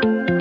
Thank 0.00 0.28
you. 0.30 0.37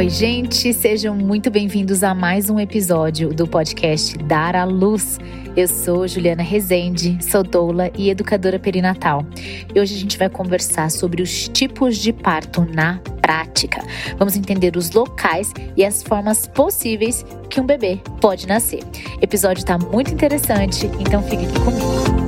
Oi, 0.00 0.08
gente, 0.08 0.72
sejam 0.72 1.14
muito 1.14 1.50
bem-vindos 1.50 2.02
a 2.02 2.14
mais 2.14 2.48
um 2.48 2.58
episódio 2.58 3.34
do 3.34 3.46
podcast 3.46 4.16
Dar 4.16 4.56
à 4.56 4.64
Luz. 4.64 5.18
Eu 5.54 5.68
sou 5.68 6.08
Juliana 6.08 6.42
Rezende, 6.42 7.18
sou 7.22 7.42
doula 7.42 7.90
e 7.94 8.08
educadora 8.08 8.58
perinatal. 8.58 9.26
E 9.74 9.78
hoje 9.78 9.94
a 9.94 9.98
gente 9.98 10.16
vai 10.16 10.30
conversar 10.30 10.90
sobre 10.90 11.20
os 11.20 11.48
tipos 11.48 11.98
de 11.98 12.14
parto 12.14 12.66
na 12.74 12.98
prática. 13.20 13.84
Vamos 14.16 14.38
entender 14.38 14.74
os 14.74 14.90
locais 14.90 15.52
e 15.76 15.84
as 15.84 16.02
formas 16.02 16.46
possíveis 16.46 17.22
que 17.50 17.60
um 17.60 17.66
bebê 17.66 18.00
pode 18.22 18.48
nascer. 18.48 18.82
O 19.20 19.22
episódio 19.22 19.60
está 19.60 19.76
muito 19.76 20.14
interessante, 20.14 20.86
então 20.98 21.22
fique 21.24 21.44
aqui 21.44 21.60
comigo. 21.60 22.19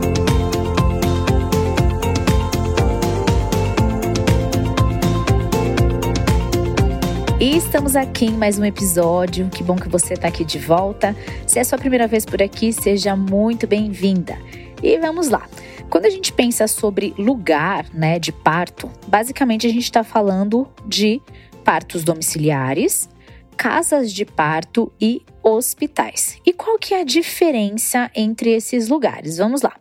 E 7.43 7.57
estamos 7.57 7.97
aqui 7.97 8.27
em 8.27 8.37
mais 8.37 8.57
um 8.57 8.65
episódio. 8.65 9.51
Que 9.51 9.65
bom 9.65 9.75
que 9.75 9.89
você 9.89 10.15
está 10.15 10.29
aqui 10.29 10.45
de 10.45 10.61
volta. 10.61 11.13
Se 11.45 11.59
é 11.59 11.65
sua 11.65 11.77
primeira 11.77 12.07
vez 12.07 12.25
por 12.25 12.41
aqui, 12.41 12.73
seja 12.73 13.17
muito 13.17 13.67
bem-vinda. 13.67 14.39
E 14.81 14.97
vamos 14.99 15.29
lá. 15.29 15.49
Quando 15.91 16.07
a 16.07 16.09
gente 16.09 16.33
pensa 16.33 16.69
sobre 16.69 17.13
lugar 17.19 17.87
né, 17.93 18.21
de 18.21 18.31
parto, 18.31 18.89
basicamente 19.09 19.67
a 19.67 19.71
gente 19.71 19.83
está 19.83 20.05
falando 20.05 20.69
de 20.87 21.21
partos 21.65 22.05
domiciliares, 22.05 23.09
casas 23.57 24.13
de 24.13 24.25
parto 24.25 24.93
e 25.01 25.21
hospitais. 25.43 26.39
E 26.47 26.53
qual 26.53 26.79
que 26.79 26.95
é 26.95 27.01
a 27.01 27.05
diferença 27.05 28.09
entre 28.15 28.51
esses 28.51 28.87
lugares? 28.89 29.39
Vamos 29.39 29.63
lá. 29.63 29.75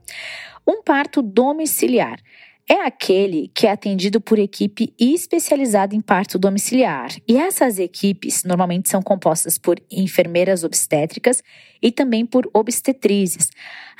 Um 0.67 0.81
parto 0.81 1.21
domiciliar 1.21 2.17
é 2.69 2.85
aquele 2.85 3.51
que 3.53 3.67
é 3.67 3.71
atendido 3.71 4.21
por 4.21 4.39
equipe 4.39 4.93
especializada 4.99 5.95
em 5.95 6.01
parto 6.01 6.39
domiciliar. 6.39 7.09
E 7.27 7.37
essas 7.37 7.79
equipes 7.79 8.43
normalmente 8.43 8.89
são 8.89 9.01
compostas 9.01 9.57
por 9.57 9.81
enfermeiras 9.91 10.63
obstétricas 10.63 11.43
e 11.81 11.91
também 11.91 12.25
por 12.25 12.49
obstetrizes. 12.53 13.49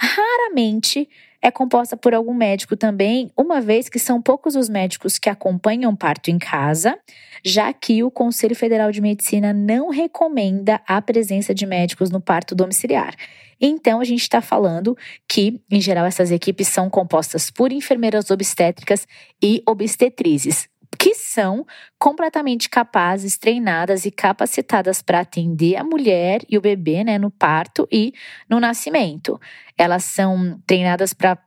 Raramente 0.02 1.08
é 1.40 1.52
composta 1.52 1.96
por 1.96 2.12
algum 2.12 2.34
médico 2.34 2.76
também, 2.76 3.32
uma 3.38 3.62
vez 3.62 3.88
que 3.88 4.00
são 4.00 4.20
poucos 4.20 4.56
os 4.56 4.68
médicos 4.68 5.20
que 5.20 5.30
acompanham 5.30 5.96
parto 5.96 6.32
em 6.32 6.40
casa, 6.40 6.98
já 7.46 7.72
que 7.72 8.04
o 8.04 8.10
Conselho 8.10 8.56
Federal 8.56 8.92
de 8.92 9.00
Medicina 9.00 9.54
não 9.54 9.90
recomenda 9.90 10.82
a 10.88 11.00
presença 11.04 11.54
de 11.54 11.68
médicos 11.68 12.10
no 12.10 12.20
parto 12.20 12.56
domiciliar. 12.56 13.14
Então, 13.60 14.00
a 14.00 14.04
gente 14.04 14.24
está 14.24 14.42
falando 14.42 14.98
que, 15.30 15.62
em 15.70 15.80
geral, 15.80 16.06
essas 16.08 16.32
equipes 16.32 16.68
são 16.68 16.90
compostas 16.90 17.52
por 17.52 17.72
enfermeiras 17.72 18.32
obstétricas 18.32 19.08
e 19.42 19.62
obstetrizes 19.68 20.71
que 21.02 21.16
são 21.16 21.66
completamente 21.98 22.70
capazes, 22.70 23.36
treinadas 23.36 24.06
e 24.06 24.12
capacitadas 24.12 25.02
para 25.02 25.22
atender 25.22 25.76
a 25.76 25.84
mulher 25.84 26.42
e 26.48 26.60
o 26.60 26.62
bebê 26.62 27.04
né, 27.04 27.18
no 27.18 27.32
parto 27.32 27.88
e 27.92 28.14
no 28.48 28.60
nascimento. 28.60 29.42
Elas 29.76 30.04
são 30.04 30.62
treinadas 30.68 31.12
para 31.12 31.40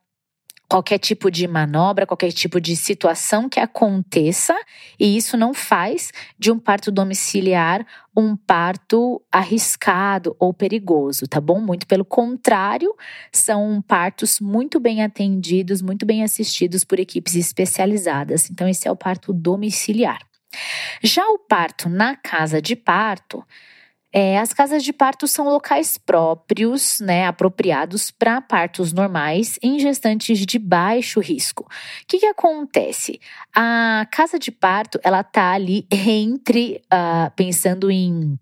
qualquer 0.74 0.98
tipo 0.98 1.30
de 1.30 1.46
manobra, 1.46 2.04
qualquer 2.04 2.32
tipo 2.32 2.60
de 2.60 2.74
situação 2.74 3.48
que 3.48 3.60
aconteça, 3.60 4.52
e 4.98 5.16
isso 5.16 5.36
não 5.36 5.54
faz 5.54 6.10
de 6.36 6.50
um 6.50 6.58
parto 6.58 6.90
domiciliar 6.90 7.86
um 8.16 8.36
parto 8.36 9.22
arriscado 9.30 10.34
ou 10.36 10.52
perigoso, 10.52 11.28
tá 11.28 11.40
bom? 11.40 11.60
Muito 11.60 11.86
pelo 11.86 12.04
contrário, 12.04 12.92
são 13.30 13.80
partos 13.86 14.40
muito 14.40 14.80
bem 14.80 15.04
atendidos, 15.04 15.80
muito 15.80 16.04
bem 16.04 16.24
assistidos 16.24 16.82
por 16.82 16.98
equipes 16.98 17.36
especializadas. 17.36 18.50
Então, 18.50 18.68
esse 18.68 18.88
é 18.88 18.90
o 18.90 18.96
parto 18.96 19.32
domiciliar. 19.32 20.18
Já 21.00 21.24
o 21.28 21.38
parto 21.38 21.88
na 21.88 22.16
casa 22.16 22.60
de 22.60 22.74
parto, 22.74 23.44
é, 24.16 24.38
as 24.38 24.52
casas 24.52 24.84
de 24.84 24.92
parto 24.92 25.26
são 25.26 25.46
locais 25.46 25.98
próprios, 25.98 27.00
né, 27.00 27.26
apropriados 27.26 28.12
para 28.12 28.40
partos 28.40 28.92
normais 28.92 29.58
em 29.60 29.76
gestantes 29.80 30.38
de 30.46 30.56
baixo 30.56 31.18
risco. 31.18 31.64
O 31.64 32.06
que, 32.06 32.20
que 32.20 32.26
acontece? 32.26 33.20
A 33.52 34.06
casa 34.12 34.38
de 34.38 34.52
parto, 34.52 35.00
ela 35.02 35.24
tá 35.24 35.50
ali 35.50 35.84
entre, 35.90 36.80
uh, 36.84 37.28
pensando 37.34 37.90
em 37.90 38.38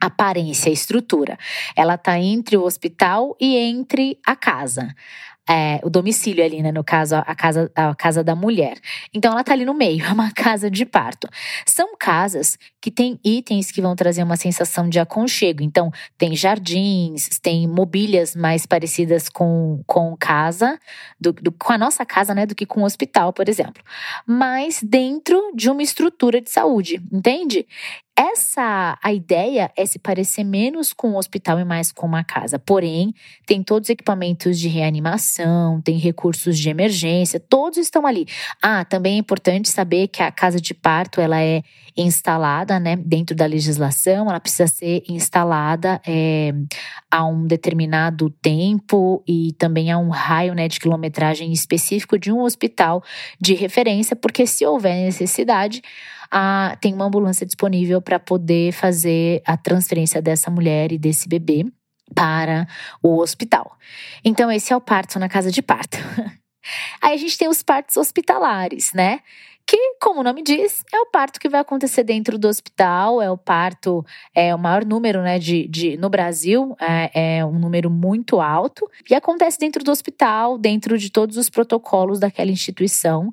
aparência, 0.00 0.70
estrutura. 0.70 1.36
Ela 1.74 1.98
tá 1.98 2.16
entre 2.16 2.56
o 2.56 2.62
hospital 2.62 3.36
e 3.40 3.56
entre 3.56 4.16
a 4.24 4.36
casa 4.36 4.94
é, 5.50 5.80
o 5.82 5.90
domicílio 5.90 6.44
ali, 6.44 6.62
né? 6.62 6.70
No 6.70 6.84
caso, 6.84 7.16
a 7.16 7.34
casa, 7.34 7.72
a 7.74 7.92
casa 7.92 8.22
da 8.22 8.36
mulher. 8.36 8.78
Então, 9.12 9.32
ela 9.32 9.42
tá 9.42 9.52
ali 9.52 9.64
no 9.64 9.74
meio, 9.74 10.04
é 10.06 10.12
uma 10.12 10.30
casa 10.30 10.70
de 10.70 10.86
parto. 10.86 11.28
São 11.66 11.96
casas 11.98 12.56
que 12.80 12.88
têm 12.88 13.18
itens 13.24 13.72
que 13.72 13.82
vão 13.82 13.96
trazer 13.96 14.22
uma 14.22 14.36
sensação 14.36 14.88
de 14.88 15.00
aconchego. 15.00 15.60
Então, 15.60 15.90
tem 16.16 16.36
jardins, 16.36 17.28
tem 17.40 17.66
mobílias 17.66 18.36
mais 18.36 18.64
parecidas 18.64 19.28
com, 19.28 19.82
com 19.88 20.16
casa, 20.16 20.78
do, 21.20 21.32
do, 21.32 21.50
com 21.50 21.72
a 21.72 21.78
nossa 21.78 22.06
casa, 22.06 22.32
né? 22.32 22.46
Do 22.46 22.54
que 22.54 22.64
com 22.64 22.82
o 22.82 22.84
hospital, 22.84 23.32
por 23.32 23.48
exemplo. 23.48 23.82
Mas 24.24 24.80
dentro 24.80 25.50
de 25.52 25.68
uma 25.68 25.82
estrutura 25.82 26.40
de 26.40 26.48
saúde, 26.48 27.02
entende? 27.12 27.66
Essa 28.20 28.98
a 29.02 29.14
ideia 29.14 29.72
é 29.74 29.86
se 29.86 29.98
parecer 29.98 30.44
menos 30.44 30.92
com 30.92 31.12
um 31.12 31.16
hospital 31.16 31.58
e 31.58 31.64
mais 31.64 31.90
com 31.90 32.06
uma 32.06 32.22
casa. 32.22 32.58
Porém, 32.58 33.14
tem 33.46 33.62
todos 33.62 33.86
os 33.86 33.90
equipamentos 33.90 34.58
de 34.58 34.68
reanimação, 34.68 35.80
tem 35.80 35.96
recursos 35.96 36.58
de 36.58 36.68
emergência, 36.68 37.40
todos 37.40 37.78
estão 37.78 38.06
ali. 38.06 38.26
Ah, 38.60 38.84
também 38.84 39.14
é 39.14 39.18
importante 39.18 39.70
saber 39.70 40.08
que 40.08 40.22
a 40.22 40.30
casa 40.30 40.60
de 40.60 40.74
parto 40.74 41.18
ela 41.18 41.40
é 41.40 41.62
instalada, 41.96 42.78
né, 42.78 42.94
dentro 42.94 43.34
da 43.34 43.46
legislação, 43.46 44.28
ela 44.28 44.38
precisa 44.38 44.66
ser 44.66 45.02
instalada 45.08 45.98
é, 46.06 46.52
a 47.10 47.24
um 47.24 47.46
determinado 47.46 48.28
tempo 48.28 49.24
e 49.26 49.54
também 49.54 49.90
a 49.90 49.96
um 49.96 50.10
raio, 50.10 50.54
né, 50.54 50.68
de 50.68 50.78
quilometragem 50.78 51.50
específico 51.52 52.18
de 52.18 52.30
um 52.30 52.42
hospital 52.42 53.02
de 53.40 53.54
referência, 53.54 54.14
porque 54.14 54.46
se 54.46 54.66
houver 54.66 55.04
necessidade 55.06 55.80
a, 56.30 56.76
tem 56.80 56.94
uma 56.94 57.06
ambulância 57.06 57.44
disponível 57.44 58.00
para 58.00 58.18
poder 58.18 58.72
fazer 58.72 59.42
a 59.46 59.56
transferência 59.56 60.22
dessa 60.22 60.50
mulher 60.50 60.92
e 60.92 60.98
desse 60.98 61.28
bebê 61.28 61.64
para 62.14 62.66
o 63.02 63.18
hospital. 63.18 63.76
Então, 64.24 64.50
esse 64.50 64.72
é 64.72 64.76
o 64.76 64.80
parto 64.80 65.18
na 65.18 65.28
casa 65.28 65.50
de 65.50 65.62
parto. 65.62 65.98
Aí 67.00 67.14
a 67.14 67.16
gente 67.16 67.38
tem 67.38 67.48
os 67.48 67.62
partos 67.62 67.96
hospitalares, 67.96 68.92
né? 68.92 69.20
Que, 69.70 69.94
como 70.00 70.18
o 70.18 70.24
nome 70.24 70.42
diz, 70.42 70.82
é 70.92 70.98
o 70.98 71.06
parto 71.06 71.38
que 71.38 71.48
vai 71.48 71.60
acontecer 71.60 72.02
dentro 72.02 72.36
do 72.36 72.48
hospital, 72.48 73.22
é 73.22 73.30
o 73.30 73.38
parto, 73.38 74.04
é 74.34 74.52
o 74.52 74.58
maior 74.58 74.84
número, 74.84 75.22
né, 75.22 75.38
de, 75.38 75.68
de 75.68 75.96
no 75.96 76.10
Brasil, 76.10 76.74
é, 76.80 77.36
é 77.36 77.46
um 77.46 77.56
número 77.56 77.88
muito 77.88 78.40
alto, 78.40 78.90
e 79.08 79.14
acontece 79.14 79.60
dentro 79.60 79.84
do 79.84 79.92
hospital, 79.92 80.58
dentro 80.58 80.98
de 80.98 81.08
todos 81.08 81.36
os 81.36 81.48
protocolos 81.48 82.18
daquela 82.18 82.50
instituição 82.50 83.32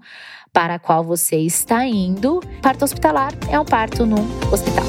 para 0.54 0.76
a 0.76 0.80
qual 0.80 1.04
você 1.04 1.38
está 1.38 1.84
indo. 1.88 2.40
Parto 2.62 2.86
hospitalar 2.86 3.34
é 3.50 3.60
um 3.60 3.66
parto 3.66 4.06
no 4.06 4.18
hospital. 4.54 4.86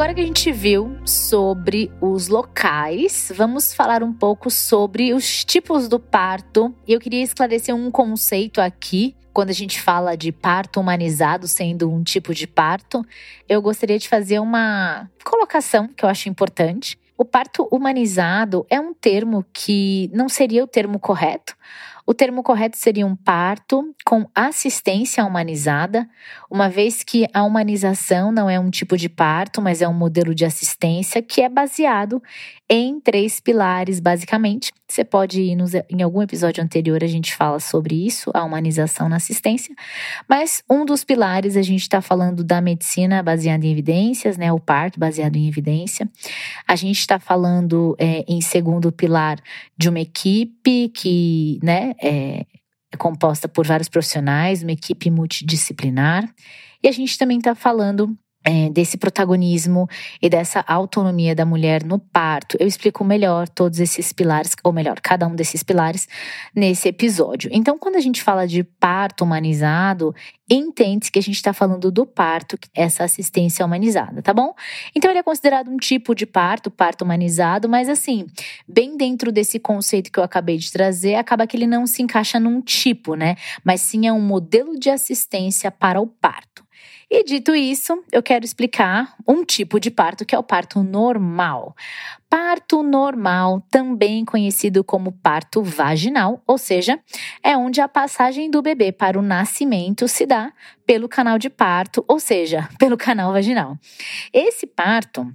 Agora 0.00 0.14
que 0.14 0.22
a 0.22 0.26
gente 0.26 0.50
viu 0.50 0.96
sobre 1.04 1.92
os 2.00 2.28
locais, 2.28 3.30
vamos 3.36 3.74
falar 3.74 4.02
um 4.02 4.14
pouco 4.14 4.50
sobre 4.50 5.12
os 5.12 5.44
tipos 5.44 5.88
do 5.88 6.00
parto. 6.00 6.74
E 6.86 6.94
eu 6.94 6.98
queria 6.98 7.22
esclarecer 7.22 7.74
um 7.74 7.90
conceito 7.90 8.62
aqui. 8.62 9.14
Quando 9.30 9.50
a 9.50 9.52
gente 9.52 9.78
fala 9.78 10.16
de 10.16 10.32
parto 10.32 10.80
humanizado 10.80 11.46
sendo 11.46 11.92
um 11.92 12.02
tipo 12.02 12.32
de 12.32 12.46
parto, 12.46 13.04
eu 13.46 13.60
gostaria 13.60 13.98
de 13.98 14.08
fazer 14.08 14.38
uma 14.38 15.06
colocação 15.22 15.86
que 15.86 16.02
eu 16.02 16.08
acho 16.08 16.30
importante. 16.30 16.98
O 17.14 17.24
parto 17.26 17.68
humanizado 17.70 18.64
é 18.70 18.80
um 18.80 18.94
termo 18.94 19.44
que 19.52 20.10
não 20.14 20.30
seria 20.30 20.64
o 20.64 20.66
termo 20.66 20.98
correto, 20.98 21.54
o 22.10 22.14
termo 22.14 22.42
correto 22.42 22.76
seria 22.76 23.06
um 23.06 23.14
parto 23.14 23.94
com 24.04 24.26
assistência 24.34 25.24
humanizada, 25.24 26.08
uma 26.50 26.68
vez 26.68 27.04
que 27.04 27.24
a 27.32 27.44
humanização 27.44 28.32
não 28.32 28.50
é 28.50 28.58
um 28.58 28.68
tipo 28.68 28.96
de 28.96 29.08
parto, 29.08 29.62
mas 29.62 29.80
é 29.80 29.86
um 29.86 29.94
modelo 29.94 30.34
de 30.34 30.44
assistência 30.44 31.22
que 31.22 31.40
é 31.40 31.48
baseado 31.48 32.20
em 32.68 32.98
três 33.00 33.38
pilares, 33.38 34.00
basicamente. 34.00 34.72
Você 34.88 35.04
pode 35.04 35.40
ir 35.40 35.54
nos, 35.54 35.72
em 35.88 36.02
algum 36.02 36.20
episódio 36.20 36.62
anterior, 36.64 37.04
a 37.04 37.06
gente 37.06 37.32
fala 37.32 37.60
sobre 37.60 37.94
isso, 38.04 38.28
a 38.34 38.42
humanização 38.42 39.08
na 39.08 39.16
assistência, 39.16 39.72
mas 40.28 40.64
um 40.68 40.84
dos 40.84 41.04
pilares 41.04 41.56
a 41.56 41.62
gente 41.62 41.82
está 41.82 42.00
falando 42.00 42.42
da 42.42 42.60
medicina 42.60 43.22
baseada 43.22 43.64
em 43.64 43.70
evidências, 43.70 44.36
né? 44.36 44.52
O 44.52 44.58
parto 44.58 44.98
baseado 44.98 45.36
em 45.36 45.46
evidência. 45.46 46.08
A 46.66 46.74
gente 46.74 46.98
está 46.98 47.20
falando 47.20 47.94
é, 48.00 48.24
em 48.26 48.40
segundo 48.40 48.90
pilar 48.90 49.38
de 49.78 49.88
uma 49.88 50.00
equipe 50.00 50.88
que, 50.88 51.60
né, 51.62 51.94
é, 52.02 52.46
é 52.92 52.96
composta 52.96 53.48
por 53.48 53.66
vários 53.66 53.88
profissionais, 53.88 54.62
uma 54.62 54.72
equipe 54.72 55.10
multidisciplinar. 55.10 56.28
E 56.82 56.88
a 56.88 56.92
gente 56.92 57.18
também 57.18 57.38
está 57.38 57.54
falando 57.54 58.16
é, 58.42 58.70
desse 58.70 58.96
protagonismo 58.96 59.88
e 60.20 60.28
dessa 60.28 60.64
autonomia 60.66 61.34
da 61.34 61.44
mulher 61.44 61.84
no 61.84 61.98
parto. 61.98 62.56
Eu 62.58 62.66
explico 62.66 63.04
melhor 63.04 63.48
todos 63.48 63.80
esses 63.80 64.12
pilares, 64.12 64.54
ou 64.64 64.72
melhor, 64.72 64.98
cada 65.00 65.26
um 65.26 65.34
desses 65.34 65.62
pilares 65.62 66.08
nesse 66.54 66.88
episódio. 66.88 67.50
Então, 67.52 67.78
quando 67.78 67.96
a 67.96 68.00
gente 68.00 68.22
fala 68.22 68.46
de 68.46 68.64
parto 68.64 69.24
humanizado, 69.24 70.14
entende 70.48 71.10
que 71.10 71.18
a 71.18 71.22
gente 71.22 71.36
está 71.36 71.52
falando 71.52 71.90
do 71.90 72.06
parto, 72.06 72.58
essa 72.74 73.04
assistência 73.04 73.64
humanizada, 73.64 74.22
tá 74.22 74.32
bom? 74.32 74.54
Então, 74.94 75.10
ele 75.10 75.20
é 75.20 75.22
considerado 75.22 75.70
um 75.70 75.76
tipo 75.76 76.14
de 76.14 76.24
parto, 76.24 76.70
parto 76.70 77.02
humanizado, 77.02 77.68
mas 77.68 77.88
assim, 77.88 78.26
bem 78.66 78.96
dentro 78.96 79.30
desse 79.30 79.58
conceito 79.58 80.10
que 80.10 80.18
eu 80.18 80.24
acabei 80.24 80.56
de 80.56 80.72
trazer, 80.72 81.16
acaba 81.16 81.46
que 81.46 81.56
ele 81.56 81.66
não 81.66 81.86
se 81.86 82.02
encaixa 82.02 82.40
num 82.40 82.60
tipo, 82.62 83.14
né? 83.14 83.36
Mas 83.62 83.82
sim 83.82 84.06
é 84.06 84.12
um 84.12 84.20
modelo 84.20 84.78
de 84.78 84.88
assistência 84.88 85.70
para 85.70 86.00
o 86.00 86.06
parto. 86.06 86.69
E 87.10 87.24
dito 87.24 87.54
isso, 87.56 88.04
eu 88.12 88.22
quero 88.22 88.44
explicar 88.44 89.16
um 89.26 89.44
tipo 89.44 89.80
de 89.80 89.90
parto 89.90 90.24
que 90.24 90.34
é 90.34 90.38
o 90.38 90.44
parto 90.44 90.82
normal. 90.82 91.74
Parto 92.28 92.84
normal, 92.84 93.60
também 93.68 94.24
conhecido 94.24 94.84
como 94.84 95.10
parto 95.10 95.60
vaginal, 95.60 96.40
ou 96.46 96.56
seja, 96.56 97.00
é 97.42 97.56
onde 97.56 97.80
a 97.80 97.88
passagem 97.88 98.48
do 98.48 98.62
bebê 98.62 98.92
para 98.92 99.18
o 99.18 99.22
nascimento 99.22 100.06
se 100.06 100.24
dá 100.24 100.52
pelo 100.86 101.08
canal 101.08 101.36
de 101.36 101.50
parto, 101.50 102.04
ou 102.06 102.20
seja, 102.20 102.68
pelo 102.78 102.96
canal 102.96 103.32
vaginal. 103.32 103.76
Esse 104.32 104.64
parto 104.64 105.26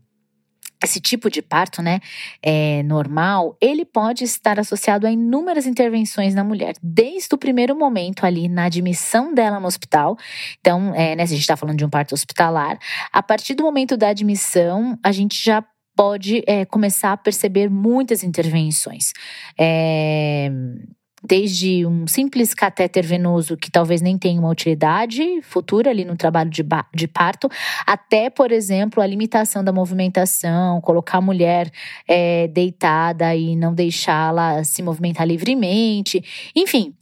esse 0.83 0.99
tipo 0.99 1.29
de 1.29 1.41
parto, 1.41 1.81
né, 1.81 1.99
é, 2.41 2.83
normal, 2.83 3.57
ele 3.61 3.85
pode 3.85 4.23
estar 4.23 4.59
associado 4.59 5.07
a 5.07 5.11
inúmeras 5.11 5.65
intervenções 5.65 6.35
na 6.35 6.43
mulher, 6.43 6.75
desde 6.81 7.33
o 7.33 7.37
primeiro 7.37 7.75
momento 7.75 8.25
ali 8.25 8.47
na 8.47 8.65
admissão 8.65 9.33
dela 9.33 9.59
no 9.59 9.67
hospital. 9.67 10.17
Então, 10.59 10.93
é, 10.95 11.15
né, 11.15 11.25
se 11.25 11.33
a 11.33 11.35
gente 11.35 11.41
está 11.43 11.57
falando 11.57 11.77
de 11.77 11.85
um 11.85 11.89
parto 11.89 12.13
hospitalar, 12.13 12.77
a 13.11 13.23
partir 13.23 13.55
do 13.55 13.63
momento 13.63 13.97
da 13.97 14.09
admissão, 14.09 14.97
a 15.03 15.11
gente 15.11 15.43
já 15.43 15.63
pode 15.95 16.43
é, 16.45 16.65
começar 16.65 17.13
a 17.13 17.17
perceber 17.17 17.69
muitas 17.69 18.23
intervenções. 18.23 19.13
É, 19.57 20.51
desde 21.27 21.85
um 21.85 22.07
simples 22.07 22.53
catéter 22.53 23.05
venoso 23.05 23.57
que 23.57 23.71
talvez 23.71 24.01
nem 24.01 24.17
tenha 24.17 24.39
uma 24.39 24.49
utilidade 24.49 25.41
futura 25.41 25.89
ali 25.89 26.05
no 26.05 26.15
trabalho 26.15 26.49
de, 26.49 26.63
de 26.93 27.07
parto, 27.07 27.49
até, 27.85 28.29
por 28.29 28.51
exemplo, 28.51 29.01
a 29.01 29.07
limitação 29.07 29.63
da 29.63 29.71
movimentação, 29.71 30.79
colocar 30.81 31.17
a 31.17 31.21
mulher 31.21 31.71
é, 32.07 32.47
deitada 32.47 33.35
e 33.35 33.55
não 33.55 33.73
deixá-la 33.73 34.63
se 34.63 34.81
movimentar 34.81 35.27
livremente, 35.27 36.23
enfim. 36.55 36.95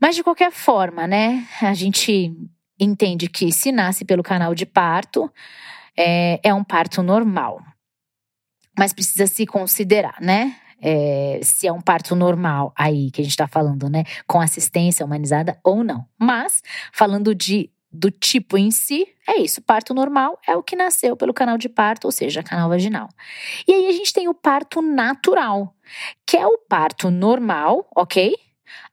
Mas 0.00 0.16
de 0.16 0.22
qualquer 0.22 0.50
forma, 0.50 1.06
né, 1.06 1.46
a 1.60 1.74
gente 1.74 2.34
entende 2.78 3.28
que 3.28 3.52
se 3.52 3.70
nasce 3.70 4.04
pelo 4.04 4.22
canal 4.22 4.54
de 4.54 4.66
parto, 4.66 5.30
é, 5.96 6.40
é 6.42 6.52
um 6.52 6.64
parto 6.64 7.02
normal. 7.02 7.62
Mas 8.76 8.92
precisa 8.92 9.26
se 9.26 9.46
considerar, 9.46 10.16
né? 10.20 10.56
É, 10.86 11.40
se 11.42 11.66
é 11.66 11.72
um 11.72 11.80
parto 11.80 12.14
normal 12.14 12.70
aí 12.76 13.10
que 13.10 13.22
a 13.22 13.24
gente 13.24 13.32
está 13.32 13.48
falando, 13.48 13.88
né? 13.88 14.04
Com 14.26 14.38
assistência 14.38 15.04
humanizada 15.04 15.58
ou 15.64 15.82
não. 15.82 16.04
Mas, 16.18 16.62
falando 16.92 17.34
de 17.34 17.70
do 17.90 18.10
tipo 18.10 18.58
em 18.58 18.72
si, 18.72 19.06
é 19.26 19.40
isso. 19.40 19.62
Parto 19.62 19.94
normal 19.94 20.38
é 20.46 20.56
o 20.56 20.62
que 20.64 20.74
nasceu 20.74 21.16
pelo 21.16 21.32
canal 21.32 21.56
de 21.56 21.68
parto, 21.68 22.06
ou 22.06 22.12
seja, 22.12 22.42
canal 22.42 22.68
vaginal. 22.68 23.08
E 23.68 23.72
aí 23.72 23.86
a 23.86 23.92
gente 23.92 24.12
tem 24.12 24.28
o 24.28 24.34
parto 24.34 24.82
natural, 24.82 25.72
que 26.26 26.36
é 26.36 26.44
o 26.44 26.58
parto 26.58 27.08
normal, 27.08 27.88
ok? 27.94 28.34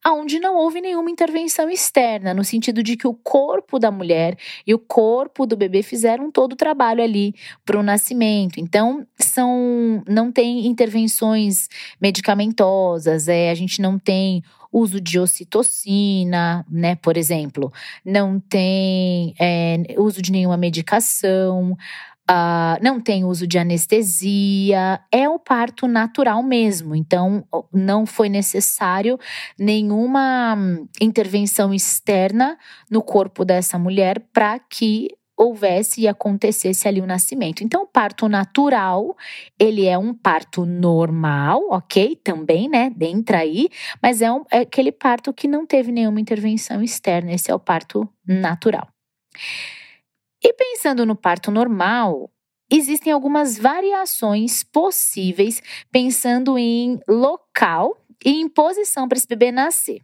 Aonde 0.03 0.39
não 0.39 0.55
houve 0.55 0.81
nenhuma 0.81 1.09
intervenção 1.09 1.69
externa, 1.69 2.33
no 2.33 2.43
sentido 2.43 2.81
de 2.81 2.95
que 2.95 3.07
o 3.07 3.13
corpo 3.13 3.77
da 3.79 3.91
mulher 3.91 4.37
e 4.65 4.73
o 4.73 4.79
corpo 4.79 5.45
do 5.45 5.55
bebê 5.55 5.83
fizeram 5.83 6.31
todo 6.31 6.53
o 6.53 6.55
trabalho 6.57 7.03
ali 7.03 7.33
para 7.65 7.79
o 7.79 7.83
nascimento. 7.83 8.59
Então, 8.59 9.05
são 9.19 10.03
não 10.07 10.31
tem 10.31 10.65
intervenções 10.67 11.67
medicamentosas, 11.99 13.27
é, 13.27 13.49
a 13.49 13.55
gente 13.55 13.81
não 13.81 13.99
tem 13.99 14.43
uso 14.71 15.01
de 15.01 15.19
ocitocina, 15.19 16.65
né, 16.69 16.95
por 16.95 17.17
exemplo, 17.17 17.71
não 18.05 18.39
tem 18.39 19.33
é, 19.39 19.83
uso 19.97 20.21
de 20.21 20.31
nenhuma 20.31 20.55
medicação. 20.55 21.77
Uh, 22.31 22.79
não 22.81 23.01
tem 23.01 23.25
uso 23.25 23.45
de 23.45 23.59
anestesia, 23.59 25.01
é 25.11 25.27
o 25.27 25.37
parto 25.37 25.85
natural 25.85 26.41
mesmo. 26.41 26.95
Então, 26.95 27.43
não 27.73 28.05
foi 28.05 28.29
necessário 28.29 29.19
nenhuma 29.59 30.55
hum, 30.55 30.87
intervenção 31.01 31.73
externa 31.73 32.57
no 32.89 33.01
corpo 33.01 33.43
dessa 33.43 33.77
mulher 33.77 34.21
para 34.31 34.57
que 34.59 35.09
houvesse 35.37 36.01
e 36.01 36.07
acontecesse 36.07 36.87
ali 36.87 37.01
o 37.01 37.05
nascimento. 37.05 37.65
Então, 37.65 37.83
o 37.83 37.87
parto 37.87 38.29
natural, 38.29 39.13
ele 39.59 39.85
é 39.85 39.97
um 39.97 40.13
parto 40.13 40.65
normal, 40.65 41.67
ok? 41.69 42.15
Também, 42.23 42.69
né? 42.69 42.93
Entra 43.01 43.39
aí, 43.39 43.67
mas 44.01 44.21
é, 44.21 44.31
um, 44.31 44.45
é 44.49 44.59
aquele 44.59 44.93
parto 44.93 45.33
que 45.33 45.49
não 45.49 45.65
teve 45.65 45.91
nenhuma 45.91 46.21
intervenção 46.21 46.81
externa. 46.81 47.33
Esse 47.33 47.51
é 47.51 47.55
o 47.55 47.59
parto 47.59 48.07
natural. 48.25 48.87
E 50.43 50.53
pensando 50.53 51.05
no 51.05 51.15
parto 51.15 51.51
normal, 51.51 52.31
existem 52.69 53.13
algumas 53.13 53.57
variações 53.57 54.63
possíveis 54.63 55.61
pensando 55.91 56.57
em 56.57 56.99
local 57.07 57.97
e 58.25 58.31
em 58.31 58.49
posição 58.49 59.07
para 59.07 59.17
esse 59.17 59.27
bebê 59.27 59.51
nascer. 59.51 60.01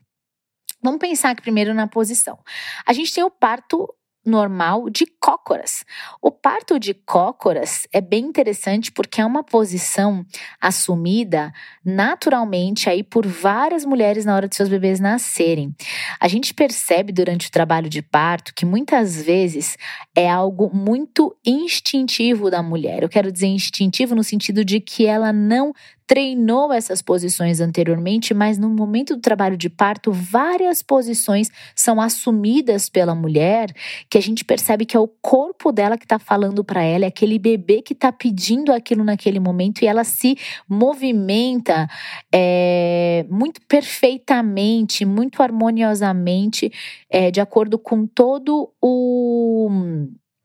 Vamos 0.81 1.00
pensar 1.00 1.31
aqui 1.31 1.42
primeiro 1.42 1.74
na 1.74 1.88
posição. 1.88 2.38
A 2.86 2.94
gente 2.94 3.13
tem 3.13 3.24
o 3.24 3.31
parto 3.31 3.92
normal 4.27 4.89
de 4.89 5.06
cócoras. 5.19 5.85
O 6.21 6.29
parto 6.29 6.79
de 6.79 6.94
cócoras 6.94 7.88
é 7.91 8.01
bem 8.01 8.25
interessante 8.25 8.91
porque 8.91 9.21
é 9.21 9.25
uma 9.25 9.44
posição 9.44 10.25
assumida 10.59 11.51
naturalmente 11.83 12.89
aí 12.89 13.03
por 13.03 13.25
várias 13.25 13.85
mulheres 13.85 14.25
na 14.25 14.35
hora 14.35 14.47
de 14.47 14.56
seus 14.56 14.69
bebês 14.69 15.00
nascerem. 15.00 15.74
A 16.19 16.27
gente 16.27 16.53
percebe 16.53 17.12
durante 17.12 17.47
o 17.47 17.51
trabalho 17.51 17.89
de 17.89 18.01
parto 18.01 18.53
que 18.53 18.65
muitas 18.65 19.21
vezes 19.21 19.77
é 20.15 20.30
algo 20.30 20.69
muito 20.75 21.35
instintivo 21.45 22.51
da 22.51 22.62
mulher. 22.62 23.03
Eu 23.03 23.09
quero 23.09 23.31
dizer 23.31 23.47
instintivo 23.47 24.13
no 24.13 24.23
sentido 24.23 24.65
de 24.65 24.80
que 24.80 25.06
ela 25.06 25.31
não 25.31 25.73
treinou 26.07 26.71
essas 26.71 27.01
posições 27.01 27.59
anteriormente, 27.59 28.33
mas 28.33 28.57
no 28.57 28.69
momento 28.69 29.15
do 29.15 29.21
trabalho 29.21 29.57
de 29.57 29.69
parto, 29.69 30.09
várias 30.09 30.81
posições 30.81 31.51
são 31.75 32.00
assumidas 32.00 32.88
pela 32.88 33.13
mulher, 33.13 33.74
que 34.09 34.18
a 34.18 34.21
gente 34.21 34.45
percebe 34.45 34.86
que 34.86 34.95
é 34.95 35.00
o 35.00 35.07
corpo 35.21 35.69
dela 35.69 35.98
que 35.98 36.06
está 36.06 36.18
falando 36.18 36.63
para 36.63 36.81
ela, 36.81 37.04
é 37.04 37.09
aquele 37.09 37.38
bebê 37.38 37.81
que 37.81 37.92
está 37.92 38.09
pedindo 38.09 38.71
aquilo 38.71 39.04
naquele 39.04 39.39
momento 39.39 39.81
e 39.81 39.87
ela 39.87 40.06
se 40.06 40.37
movimenta 40.68 41.90
é, 42.33 43.26
muito 43.30 43.59
perfeitamente, 43.68 45.04
muito 45.04 45.44
harmoniosamente, 45.44 46.71
é, 47.09 47.30
de 47.30 47.42
acordo 47.42 47.78
com 47.78 48.07
todo 48.07 48.71
o 48.81 49.69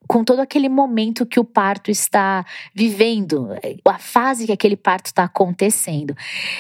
com 0.07 0.25
todo 0.25 0.41
aquele 0.41 0.69
momento 0.69 1.25
que 1.25 1.41
o 1.41 1.45
parto 1.45 1.91
está 1.91 2.45
vivendo, 2.75 3.49
a 3.85 3.99
fase 3.99 4.47
que 4.47 4.53
aquele 4.53 4.77
parto 4.77 5.07
está 5.07 5.25
acontecendo. 5.25 6.15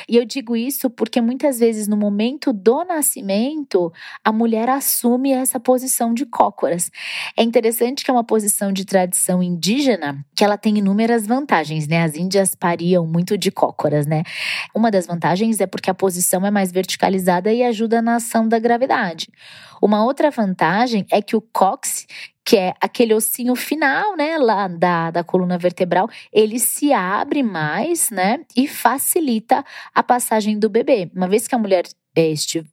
E 0.08 0.16
eu 0.16 0.24
digo 0.24 0.56
isso 0.56 0.88
porque 0.88 1.20
muitas 1.20 1.58
vezes 1.58 1.88
no 1.88 1.96
momento 1.96 2.52
do 2.52 2.84
nascimento, 2.84 3.92
a 4.24 4.32
mulher 4.32 4.68
assume 4.68 5.32
essa 5.32 5.58
posição 5.60 6.14
de 6.14 6.24
cócoras. 6.24 6.90
É 7.36 7.42
interessante 7.42 8.04
que 8.04 8.10
é 8.10 8.14
uma 8.14 8.24
posição 8.24 8.72
de 8.72 8.84
tradição 8.84 9.42
indígena 9.42 10.24
que 10.34 10.44
ela 10.44 10.56
tem 10.56 10.78
inúmeras 10.78 11.26
vantagens, 11.26 11.86
né? 11.86 12.02
As 12.02 12.14
índias 12.14 12.54
pariam 12.54 13.06
muito 13.06 13.36
de 13.36 13.50
cócoras, 13.50 14.06
né? 14.06 14.22
Uma 14.74 14.90
das 14.90 15.06
vantagens 15.06 15.60
é 15.60 15.66
porque 15.66 15.90
a 15.90 15.94
posição 15.94 16.46
é 16.46 16.50
mais 16.50 16.72
verticalizada 16.72 17.52
e 17.52 17.62
ajuda 17.62 18.00
na 18.00 18.16
ação 18.16 18.48
da 18.48 18.58
gravidade. 18.58 19.28
Uma 19.82 20.04
outra 20.04 20.30
vantagem 20.30 21.04
é 21.10 21.20
que 21.20 21.34
o 21.34 21.40
cóccix, 21.40 22.06
que 22.44 22.56
é 22.56 22.74
aquele 22.80 23.14
ossinho 23.14 23.54
final, 23.54 24.16
né, 24.16 24.36
lá 24.38 24.68
da, 24.68 25.10
da 25.10 25.24
coluna 25.24 25.56
vertebral, 25.58 26.08
ele 26.32 26.58
se 26.58 26.92
abre 26.92 27.42
mais, 27.42 28.10
né, 28.10 28.40
e 28.56 28.66
facilita 28.66 29.64
a 29.94 30.02
passagem 30.02 30.58
do 30.58 30.68
bebê. 30.68 31.10
Uma 31.14 31.28
vez 31.28 31.46
que 31.46 31.54
a 31.54 31.58
mulher 31.58 31.84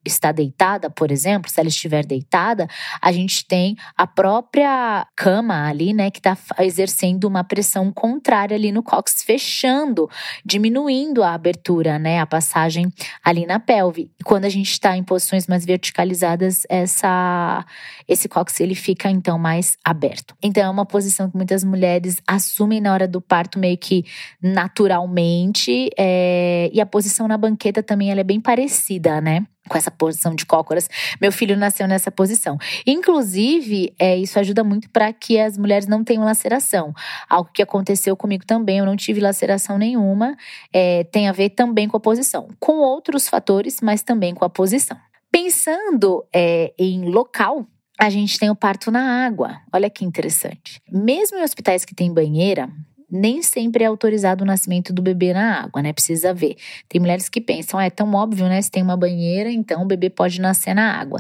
está 0.05 0.31
deitada, 0.31 0.89
por 0.89 1.11
exemplo, 1.11 1.49
se 1.49 1.59
ela 1.59 1.69
estiver 1.69 2.05
deitada, 2.05 2.67
a 3.01 3.11
gente 3.11 3.45
tem 3.45 3.75
a 3.95 4.05
própria 4.05 5.07
cama 5.15 5.67
ali, 5.67 5.93
né, 5.93 6.11
que 6.11 6.19
está 6.19 6.37
exercendo 6.59 7.23
uma 7.25 7.43
pressão 7.43 7.91
contrária 7.91 8.55
ali 8.55 8.71
no 8.71 8.83
cóccix, 8.83 9.23
fechando, 9.23 10.09
diminuindo 10.45 11.23
a 11.23 11.33
abertura, 11.33 11.97
né, 11.97 12.19
a 12.19 12.25
passagem 12.25 12.91
ali 13.23 13.45
na 13.45 13.59
pelve. 13.59 14.11
E 14.19 14.23
quando 14.23 14.45
a 14.45 14.49
gente 14.49 14.71
está 14.71 14.97
em 14.97 15.03
posições 15.03 15.47
mais 15.47 15.65
verticalizadas, 15.65 16.63
essa, 16.69 17.65
esse 18.07 18.27
cóccix 18.27 18.59
ele 18.59 18.75
fica 18.75 19.09
então 19.09 19.39
mais 19.39 19.77
aberto. 19.83 20.35
Então 20.43 20.63
é 20.63 20.69
uma 20.69 20.85
posição 20.85 21.29
que 21.29 21.37
muitas 21.37 21.63
mulheres 21.63 22.17
assumem 22.27 22.81
na 22.81 22.93
hora 22.93 23.07
do 23.07 23.21
parto 23.21 23.57
meio 23.57 23.77
que 23.77 24.03
naturalmente, 24.41 25.89
é, 25.97 26.69
e 26.73 26.81
a 26.81 26.85
posição 26.85 27.27
na 27.27 27.37
banqueta 27.37 27.81
também 27.81 28.11
ela 28.11 28.19
é 28.19 28.23
bem 28.23 28.41
parecida, 28.41 29.21
né? 29.21 29.28
Né? 29.29 29.45
com 29.69 29.77
essa 29.77 29.91
posição 29.91 30.33
de 30.33 30.47
cócoras. 30.47 30.89
Meu 31.21 31.31
filho 31.31 31.55
nasceu 31.55 31.87
nessa 31.87 32.09
posição. 32.11 32.57
Inclusive, 32.87 33.93
é, 33.99 34.17
isso 34.17 34.39
ajuda 34.39 34.63
muito 34.63 34.89
para 34.89 35.13
que 35.13 35.39
as 35.39 35.57
mulheres 35.57 35.85
não 35.87 36.03
tenham 36.03 36.25
laceração. 36.25 36.91
Algo 37.29 37.51
que 37.53 37.61
aconteceu 37.61 38.17
comigo 38.17 38.43
também, 38.45 38.79
eu 38.79 38.85
não 38.85 38.97
tive 38.97 39.21
laceração 39.21 39.77
nenhuma. 39.77 40.35
É, 40.73 41.03
tem 41.03 41.29
a 41.29 41.31
ver 41.31 41.51
também 41.51 41.87
com 41.87 41.95
a 41.95 41.99
posição. 41.99 42.47
Com 42.59 42.79
outros 42.79 43.29
fatores, 43.29 43.77
mas 43.81 44.01
também 44.01 44.33
com 44.33 44.43
a 44.43 44.49
posição. 44.49 44.97
Pensando 45.31 46.25
é, 46.33 46.73
em 46.77 47.05
local, 47.05 47.67
a 47.99 48.09
gente 48.09 48.39
tem 48.39 48.49
o 48.49 48.55
parto 48.55 48.89
na 48.89 49.25
água. 49.25 49.59
Olha 49.71 49.89
que 49.89 50.03
interessante. 50.03 50.81
Mesmo 50.91 51.37
em 51.37 51.43
hospitais 51.43 51.85
que 51.85 51.93
tem 51.93 52.11
banheira, 52.11 52.69
nem 53.11 53.41
sempre 53.41 53.83
é 53.83 53.87
autorizado 53.87 54.43
o 54.43 54.47
nascimento 54.47 54.93
do 54.93 55.01
bebê 55.01 55.33
na 55.33 55.61
água, 55.63 55.81
né? 55.81 55.93
Precisa 55.93 56.33
ver. 56.33 56.55
Tem 56.87 56.99
mulheres 56.99 57.29
que 57.29 57.41
pensam, 57.41 57.79
ah, 57.79 57.85
é 57.85 57.89
tão 57.89 58.13
óbvio, 58.13 58.47
né? 58.47 58.61
Se 58.61 58.69
tem 58.69 58.83
uma 58.83 58.97
banheira, 58.97 59.49
então 59.51 59.83
o 59.83 59.85
bebê 59.85 60.09
pode 60.09 60.39
nascer 60.39 60.73
na 60.73 60.99
água. 60.99 61.19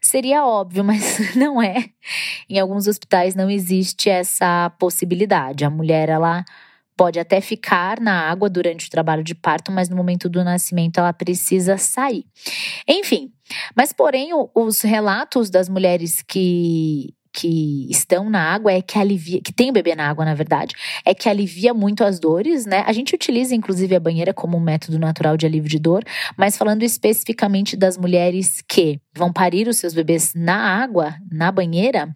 Seria 0.00 0.44
óbvio, 0.46 0.82
mas 0.84 1.34
não 1.36 1.62
é. 1.62 1.84
Em 2.48 2.58
alguns 2.58 2.86
hospitais 2.86 3.34
não 3.34 3.50
existe 3.50 4.08
essa 4.08 4.70
possibilidade. 4.78 5.64
A 5.64 5.70
mulher, 5.70 6.08
ela 6.08 6.44
pode 6.96 7.18
até 7.18 7.40
ficar 7.40 8.00
na 8.00 8.30
água 8.30 8.48
durante 8.48 8.86
o 8.86 8.90
trabalho 8.90 9.24
de 9.24 9.34
parto, 9.34 9.72
mas 9.72 9.88
no 9.88 9.96
momento 9.96 10.28
do 10.28 10.44
nascimento 10.44 10.98
ela 10.98 11.12
precisa 11.12 11.76
sair. 11.76 12.24
Enfim, 12.86 13.32
mas 13.76 13.92
porém 13.92 14.30
os 14.54 14.80
relatos 14.82 15.50
das 15.50 15.68
mulheres 15.68 16.22
que 16.22 17.13
que 17.34 17.90
estão 17.90 18.30
na 18.30 18.40
água 18.40 18.72
é 18.72 18.80
que 18.80 18.96
alivia, 18.96 19.40
que 19.42 19.52
tem 19.52 19.70
o 19.70 19.72
bebê 19.72 19.96
na 19.96 20.08
água, 20.08 20.24
na 20.24 20.34
verdade, 20.34 20.74
é 21.04 21.12
que 21.12 21.28
alivia 21.28 21.74
muito 21.74 22.04
as 22.04 22.20
dores, 22.20 22.64
né? 22.64 22.84
A 22.86 22.92
gente 22.92 23.12
utiliza 23.12 23.54
inclusive 23.56 23.96
a 23.96 24.00
banheira 24.00 24.32
como 24.32 24.56
um 24.56 24.60
método 24.60 25.00
natural 25.00 25.36
de 25.36 25.44
alívio 25.44 25.68
de 25.68 25.80
dor, 25.80 26.04
mas 26.36 26.56
falando 26.56 26.84
especificamente 26.84 27.76
das 27.76 27.98
mulheres 27.98 28.62
que 28.68 29.00
vão 29.16 29.32
parir 29.32 29.66
os 29.66 29.78
seus 29.78 29.92
bebês 29.92 30.32
na 30.34 30.56
água, 30.56 31.16
na 31.30 31.50
banheira, 31.50 32.14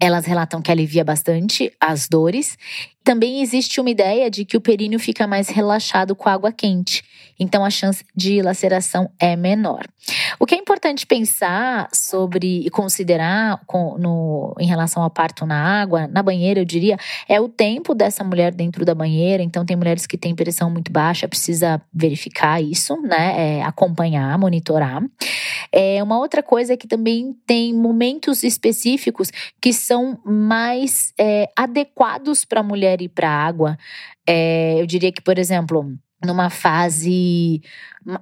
elas 0.00 0.26
relatam 0.26 0.60
que 0.60 0.70
alivia 0.70 1.04
bastante 1.04 1.72
as 1.80 2.08
dores. 2.08 2.56
Também 3.02 3.40
existe 3.40 3.80
uma 3.80 3.90
ideia 3.90 4.30
de 4.30 4.44
que 4.44 4.56
o 4.56 4.60
períneo 4.60 4.98
fica 4.98 5.26
mais 5.26 5.48
relaxado 5.48 6.16
com 6.16 6.28
a 6.28 6.32
água 6.32 6.50
quente, 6.50 7.04
então 7.38 7.64
a 7.64 7.70
chance 7.70 8.04
de 8.14 8.42
laceração 8.42 9.08
é 9.20 9.36
menor. 9.36 9.86
O 10.38 10.46
que 10.46 10.54
é 10.54 10.58
importante 10.58 11.06
pensar 11.06 11.88
sobre 11.92 12.60
e 12.66 12.70
considerar 12.70 13.60
com, 13.66 13.96
no, 13.98 14.54
em 14.58 14.66
relação 14.66 15.02
ao 15.02 15.10
parto 15.10 15.46
na 15.46 15.80
água, 15.80 16.06
na 16.06 16.22
banheira, 16.22 16.60
eu 16.60 16.64
diria, 16.64 16.96
é 17.28 17.40
o 17.40 17.48
tempo 17.48 17.94
dessa 17.94 18.22
mulher 18.22 18.52
dentro 18.52 18.84
da 18.84 18.94
banheira. 18.94 19.42
Então, 19.42 19.64
tem 19.64 19.76
mulheres 19.76 20.06
que 20.06 20.16
têm 20.16 20.34
pressão 20.34 20.70
muito 20.70 20.92
baixa, 20.92 21.28
precisa 21.28 21.80
verificar 21.92 22.62
isso, 22.62 23.00
né? 23.02 23.58
É, 23.58 23.62
acompanhar, 23.62 24.38
monitorar. 24.38 25.02
É, 25.72 26.02
uma 26.02 26.18
outra 26.18 26.42
coisa 26.42 26.72
é 26.72 26.76
que 26.76 26.86
também 26.86 27.34
tem 27.46 27.74
momentos 27.74 28.42
específicos 28.42 29.30
que 29.60 29.72
são 29.86 30.18
mais 30.24 31.12
é, 31.18 31.48
adequados 31.56 32.44
para 32.44 32.60
a 32.60 32.62
mulher 32.62 33.00
ir 33.00 33.08
para 33.08 33.28
a 33.28 33.46
água. 33.46 33.78
É, 34.26 34.80
eu 34.80 34.86
diria 34.86 35.12
que, 35.12 35.22
por 35.22 35.38
exemplo, 35.38 35.96
numa 36.24 36.48
fase 36.48 37.60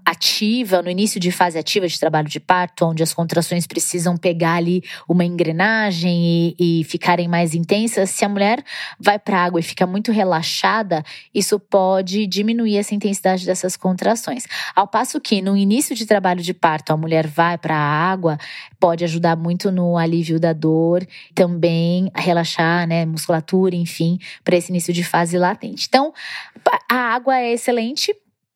ativa, 0.04 0.80
no 0.80 0.88
início 0.88 1.20
de 1.20 1.30
fase 1.30 1.58
ativa 1.58 1.86
de 1.86 2.00
trabalho 2.00 2.26
de 2.26 2.40
parto, 2.40 2.86
onde 2.86 3.02
as 3.02 3.12
contrações 3.12 3.66
precisam 3.66 4.16
pegar 4.16 4.54
ali 4.54 4.82
uma 5.06 5.26
engrenagem 5.26 6.54
e, 6.58 6.80
e 6.80 6.84
ficarem 6.84 7.28
mais 7.28 7.54
intensas, 7.54 8.08
se 8.08 8.24
a 8.24 8.28
mulher 8.28 8.64
vai 8.98 9.18
para 9.18 9.44
água 9.44 9.60
e 9.60 9.62
fica 9.62 9.86
muito 9.86 10.10
relaxada, 10.10 11.04
isso 11.34 11.60
pode 11.60 12.26
diminuir 12.26 12.78
essa 12.78 12.94
intensidade 12.94 13.44
dessas 13.44 13.76
contrações. 13.76 14.44
Ao 14.74 14.88
passo 14.88 15.20
que 15.20 15.42
no 15.42 15.54
início 15.54 15.94
de 15.94 16.06
trabalho 16.06 16.42
de 16.42 16.54
parto, 16.54 16.90
a 16.90 16.96
mulher 16.96 17.26
vai 17.26 17.58
para 17.58 17.76
a 17.76 18.10
água, 18.10 18.38
pode 18.80 19.04
ajudar 19.04 19.36
muito 19.36 19.70
no 19.70 19.98
alívio 19.98 20.40
da 20.40 20.54
dor, 20.54 21.06
também 21.34 22.10
a 22.14 22.22
relaxar, 22.22 22.86
né, 22.88 23.04
musculatura, 23.04 23.76
enfim, 23.76 24.18
para 24.42 24.56
esse 24.56 24.70
início 24.70 24.94
de 24.94 25.04
fase 25.04 25.36
latente. 25.36 25.86
Então, 25.88 26.12
a 26.90 26.96
água 26.96 27.38
é 27.38 27.52
excelente 27.52 27.83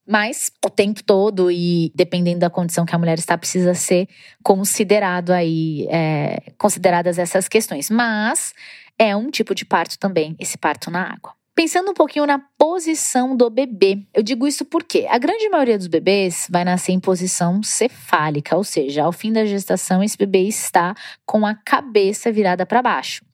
mas 0.06 0.50
o 0.64 0.70
tempo 0.70 1.04
todo 1.04 1.50
e 1.50 1.92
dependendo 1.94 2.38
da 2.38 2.48
condição 2.48 2.86
que 2.86 2.94
a 2.94 2.98
mulher 2.98 3.18
está, 3.18 3.36
precisa 3.36 3.74
ser 3.74 4.08
considerado 4.42 5.30
aí, 5.30 5.86
é, 5.90 6.52
consideradas 6.56 7.18
essas 7.18 7.46
questões. 7.46 7.90
Mas 7.90 8.54
é 8.98 9.14
um 9.14 9.30
tipo 9.30 9.54
de 9.54 9.66
parto 9.66 9.98
também, 9.98 10.34
esse 10.38 10.56
parto 10.56 10.90
na 10.90 11.12
água. 11.12 11.34
Pensando 11.54 11.90
um 11.90 11.94
pouquinho 11.94 12.24
na 12.24 12.38
posição 12.56 13.36
do 13.36 13.50
bebê. 13.50 13.98
Eu 14.14 14.22
digo 14.22 14.46
isso 14.46 14.64
porque 14.64 15.06
a 15.10 15.18
grande 15.18 15.48
maioria 15.48 15.76
dos 15.76 15.88
bebês 15.88 16.46
vai 16.48 16.64
nascer 16.64 16.92
em 16.92 17.00
posição 17.00 17.62
cefálica, 17.62 18.56
ou 18.56 18.62
seja, 18.64 19.02
ao 19.02 19.12
fim 19.12 19.32
da 19.32 19.44
gestação, 19.44 20.02
esse 20.02 20.16
bebê 20.16 20.42
está 20.42 20.94
com 21.26 21.44
a 21.44 21.54
cabeça 21.54 22.30
virada 22.30 22.64
para 22.64 22.80
baixo. 22.80 23.24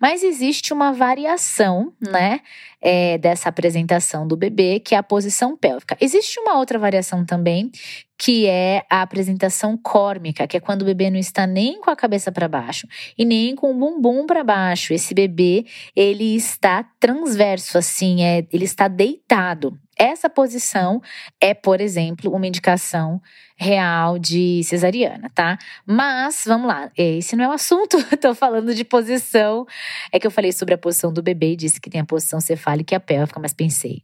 Mas 0.00 0.22
existe 0.22 0.72
uma 0.72 0.92
variação, 0.92 1.92
né, 2.00 2.40
é, 2.80 3.16
dessa 3.18 3.48
apresentação 3.48 4.26
do 4.26 4.36
bebê, 4.36 4.80
que 4.80 4.94
é 4.94 4.98
a 4.98 5.02
posição 5.02 5.56
pélvica. 5.56 5.96
Existe 6.00 6.40
uma 6.40 6.58
outra 6.58 6.78
variação 6.78 7.24
também, 7.24 7.70
que 8.18 8.46
é 8.46 8.84
a 8.90 9.02
apresentação 9.02 9.76
córmica, 9.76 10.46
que 10.46 10.56
é 10.56 10.60
quando 10.60 10.82
o 10.82 10.84
bebê 10.84 11.10
não 11.10 11.18
está 11.18 11.46
nem 11.46 11.80
com 11.80 11.90
a 11.90 11.96
cabeça 11.96 12.30
para 12.30 12.48
baixo 12.48 12.86
e 13.16 13.24
nem 13.24 13.54
com 13.54 13.70
o 13.70 13.74
bumbum 13.74 14.26
para 14.26 14.44
baixo. 14.44 14.92
Esse 14.92 15.14
bebê, 15.14 15.64
ele 15.94 16.36
está 16.36 16.84
transverso, 16.98 17.78
assim, 17.78 18.22
é, 18.22 18.46
ele 18.52 18.64
está 18.64 18.88
deitado. 18.88 19.78
Essa 19.98 20.28
posição 20.28 21.00
é, 21.40 21.54
por 21.54 21.80
exemplo, 21.80 22.32
uma 22.34 22.46
indicação 22.46 23.20
real 23.56 24.18
de 24.18 24.62
cesariana, 24.64 25.30
tá? 25.34 25.58
Mas, 25.86 26.42
vamos 26.46 26.66
lá, 26.66 26.90
esse 26.96 27.36
não 27.36 27.44
é 27.44 27.48
o 27.48 27.52
assunto, 27.52 27.96
tô 28.20 28.34
falando 28.34 28.74
de 28.74 28.84
posição. 28.84 29.66
É 30.10 30.18
que 30.18 30.26
eu 30.26 30.30
falei 30.30 30.52
sobre 30.52 30.74
a 30.74 30.78
posição 30.78 31.12
do 31.12 31.22
bebê 31.22 31.52
e 31.52 31.56
disse 31.56 31.80
que 31.80 31.90
tem 31.90 32.00
a 32.00 32.04
posição 32.04 32.40
cefálica 32.40 32.94
e 32.94 32.96
a 32.96 33.00
pélvica, 33.00 33.38
mas 33.38 33.52
pensei, 33.52 34.02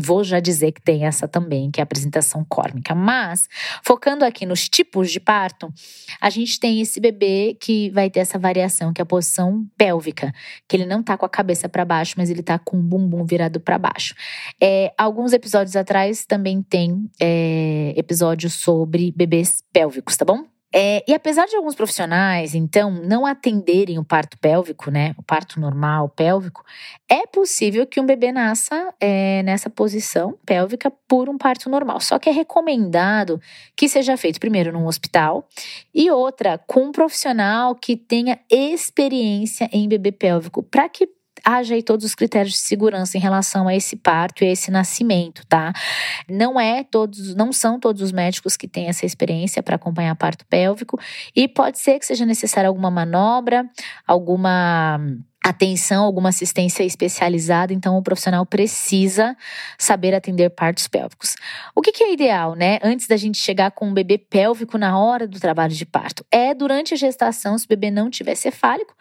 vou 0.00 0.24
já 0.24 0.40
dizer 0.40 0.72
que 0.72 0.80
tem 0.80 1.04
essa 1.04 1.28
também, 1.28 1.70
que 1.70 1.80
é 1.80 1.82
a 1.82 1.84
apresentação 1.84 2.44
córmica. 2.48 2.94
Mas, 2.94 3.48
focando 3.84 4.24
aqui 4.24 4.46
nos 4.46 4.68
tipos 4.68 5.10
de 5.10 5.20
parto, 5.20 5.72
a 6.20 6.30
gente 6.30 6.58
tem 6.58 6.80
esse 6.80 7.00
bebê 7.00 7.56
que 7.60 7.90
vai 7.90 8.10
ter 8.10 8.20
essa 8.20 8.38
variação, 8.38 8.92
que 8.92 9.00
é 9.00 9.04
a 9.04 9.06
posição 9.06 9.66
pélvica, 9.76 10.32
que 10.68 10.76
ele 10.76 10.86
não 10.86 11.02
tá 11.02 11.16
com 11.16 11.26
a 11.26 11.28
cabeça 11.28 11.68
para 11.68 11.84
baixo, 11.84 12.14
mas 12.16 12.30
ele 12.30 12.42
tá 12.42 12.58
com 12.58 12.78
o 12.78 12.82
bumbum 12.82 13.24
virado 13.24 13.60
para 13.60 13.78
baixo. 13.78 14.14
É, 14.60 14.92
alguns 14.96 15.32
episódios 15.32 15.76
atrás 15.76 16.24
também 16.24 16.62
tem 16.62 17.10
é, 17.20 17.92
episódios 17.96 18.54
sobre 18.54 19.12
bebês 19.12 19.62
pélvicos, 19.72 20.16
tá 20.16 20.24
bom? 20.24 20.44
É, 20.72 21.02
e 21.06 21.12
apesar 21.12 21.46
de 21.46 21.56
alguns 21.56 21.74
profissionais, 21.74 22.54
então, 22.54 22.90
não 22.92 23.26
atenderem 23.26 23.98
o 23.98 24.04
parto 24.04 24.38
pélvico, 24.38 24.90
né, 24.90 25.14
o 25.18 25.22
parto 25.22 25.58
normal 25.58 26.08
pélvico, 26.08 26.64
é 27.08 27.26
possível 27.26 27.84
que 27.86 28.00
um 28.00 28.06
bebê 28.06 28.30
nasça 28.30 28.94
é, 29.00 29.42
nessa 29.42 29.68
posição 29.68 30.38
pélvica 30.46 30.90
por 31.08 31.28
um 31.28 31.36
parto 31.36 31.68
normal. 31.68 32.00
Só 32.00 32.18
que 32.20 32.28
é 32.28 32.32
recomendado 32.32 33.40
que 33.76 33.88
seja 33.88 34.16
feito 34.16 34.38
primeiro 34.38 34.72
num 34.72 34.86
hospital 34.86 35.48
e 35.92 36.08
outra 36.10 36.56
com 36.58 36.84
um 36.84 36.92
profissional 36.92 37.74
que 37.74 37.96
tenha 37.96 38.38
experiência 38.48 39.68
em 39.72 39.88
bebê 39.88 40.12
pélvico, 40.12 40.62
para 40.62 40.88
que 40.88 41.08
haja 41.44 41.74
aí 41.74 41.82
todos 41.82 42.04
os 42.04 42.14
critérios 42.14 42.54
de 42.54 42.60
segurança 42.60 43.16
em 43.16 43.20
relação 43.20 43.68
a 43.68 43.74
esse 43.74 43.96
parto 43.96 44.44
e 44.44 44.48
a 44.48 44.52
esse 44.52 44.70
nascimento, 44.70 45.46
tá? 45.46 45.72
Não 46.28 46.60
é 46.60 46.84
todos, 46.84 47.34
não 47.34 47.52
são 47.52 47.78
todos 47.78 48.02
os 48.02 48.12
médicos 48.12 48.56
que 48.56 48.68
têm 48.68 48.88
essa 48.88 49.06
experiência 49.06 49.62
para 49.62 49.76
acompanhar 49.76 50.14
parto 50.16 50.46
pélvico 50.46 50.98
e 51.34 51.48
pode 51.48 51.78
ser 51.78 51.98
que 51.98 52.06
seja 52.06 52.26
necessária 52.26 52.68
alguma 52.68 52.90
manobra, 52.90 53.68
alguma 54.06 55.00
atenção, 55.42 56.04
alguma 56.04 56.28
assistência 56.28 56.84
especializada, 56.84 57.72
então 57.72 57.96
o 57.96 58.02
profissional 58.02 58.44
precisa 58.44 59.34
saber 59.78 60.14
atender 60.14 60.50
partos 60.50 60.86
pélvicos. 60.86 61.34
O 61.74 61.80
que, 61.80 61.92
que, 61.92 62.04
é 62.04 62.12
ideal, 62.12 62.54
né? 62.54 62.78
Antes 62.82 63.06
da 63.06 63.16
gente 63.16 63.38
chegar 63.38 63.70
com 63.70 63.88
um 63.88 63.94
bebê 63.94 64.18
pélvico 64.18 64.76
na 64.76 64.98
hora 64.98 65.26
do 65.26 65.40
trabalho 65.40 65.72
de 65.72 65.86
parto, 65.86 66.24
é 66.30 66.54
durante 66.54 66.92
a 66.92 66.96
gestação, 66.96 67.56
se 67.56 67.64
o 67.64 67.68
bebê 67.68 67.90
não 67.90 68.10
tiver 68.10 68.34
cefálico, 68.34 68.94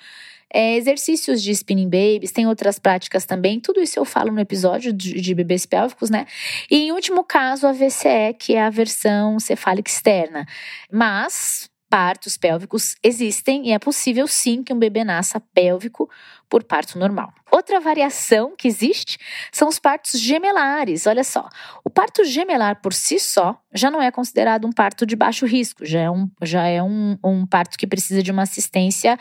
é, 0.53 0.75
exercícios 0.75 1.41
de 1.41 1.51
spinning 1.51 1.89
babies, 1.89 2.31
tem 2.31 2.47
outras 2.47 2.79
práticas 2.79 3.25
também. 3.25 3.59
Tudo 3.59 3.79
isso 3.79 3.99
eu 3.99 4.05
falo 4.05 4.31
no 4.31 4.39
episódio 4.39 4.91
de, 4.91 5.19
de 5.19 5.35
bebês 5.35 5.65
pélvicos, 5.65 6.09
né? 6.09 6.25
E 6.69 6.77
em 6.77 6.91
último 6.91 7.23
caso, 7.23 7.67
a 7.67 7.71
VCE, 7.71 8.33
que 8.37 8.55
é 8.55 8.61
a 8.63 8.69
versão 8.69 9.39
cefálica 9.39 9.89
externa. 9.89 10.45
Mas 10.91 11.69
partos 11.89 12.37
pélvicos 12.37 12.95
existem 13.03 13.67
e 13.67 13.71
é 13.71 13.79
possível 13.79 14.27
sim 14.27 14.63
que 14.63 14.71
um 14.71 14.77
bebê 14.77 15.03
nasça 15.03 15.39
pélvico 15.39 16.09
por 16.49 16.63
parto 16.63 16.97
normal. 16.97 17.33
Outra 17.51 17.79
variação 17.79 18.53
que 18.55 18.67
existe 18.67 19.17
são 19.51 19.67
os 19.67 19.79
partos 19.79 20.19
gemelares. 20.19 21.07
Olha 21.07 21.23
só, 21.23 21.47
o 21.83 21.89
parto 21.89 22.23
gemelar 22.23 22.79
por 22.81 22.93
si 22.93 23.19
só 23.19 23.59
já 23.73 23.91
não 23.91 24.01
é 24.01 24.09
considerado 24.11 24.65
um 24.65 24.71
parto 24.71 25.05
de 25.05 25.15
baixo 25.15 25.45
risco, 25.45 25.85
já 25.85 25.99
é 25.99 26.09
um, 26.09 26.29
já 26.41 26.65
é 26.65 26.81
um, 26.81 27.17
um 27.23 27.45
parto 27.45 27.77
que 27.77 27.85
precisa 27.85 28.23
de 28.23 28.31
uma 28.31 28.43
assistência 28.43 29.17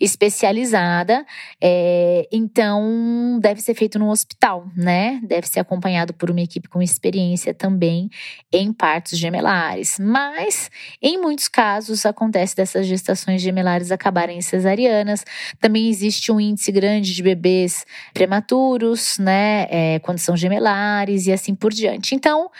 especializada, 0.00 1.24
é, 1.60 2.28
então 2.32 3.38
deve 3.40 3.60
ser 3.60 3.74
feito 3.74 3.98
no 3.98 4.10
hospital, 4.10 4.66
né? 4.76 5.20
Deve 5.22 5.46
ser 5.46 5.60
acompanhado 5.60 6.12
por 6.12 6.30
uma 6.30 6.40
equipe 6.40 6.68
com 6.68 6.82
experiência 6.82 7.54
também 7.54 8.10
em 8.52 8.72
partos 8.72 9.16
gemelares. 9.16 9.98
Mas, 10.00 10.70
em 11.00 11.20
muitos 11.20 11.46
casos, 11.46 12.04
acontece 12.04 12.56
dessas 12.56 12.86
gestações 12.86 13.40
gemelares 13.40 13.92
acabarem 13.92 14.38
em 14.38 14.42
cesarianas. 14.42 15.24
Também 15.60 15.88
existe 15.88 16.32
um 16.32 16.40
índice 16.40 16.71
grande 16.72 17.14
de 17.14 17.22
bebês 17.22 17.86
prematuros, 18.12 19.18
né? 19.18 19.66
É, 19.70 19.98
quando 20.00 20.18
são 20.18 20.36
gemelares 20.36 21.26
e 21.26 21.32
assim 21.32 21.54
por 21.54 21.72
diante. 21.72 22.14
Então, 22.14 22.50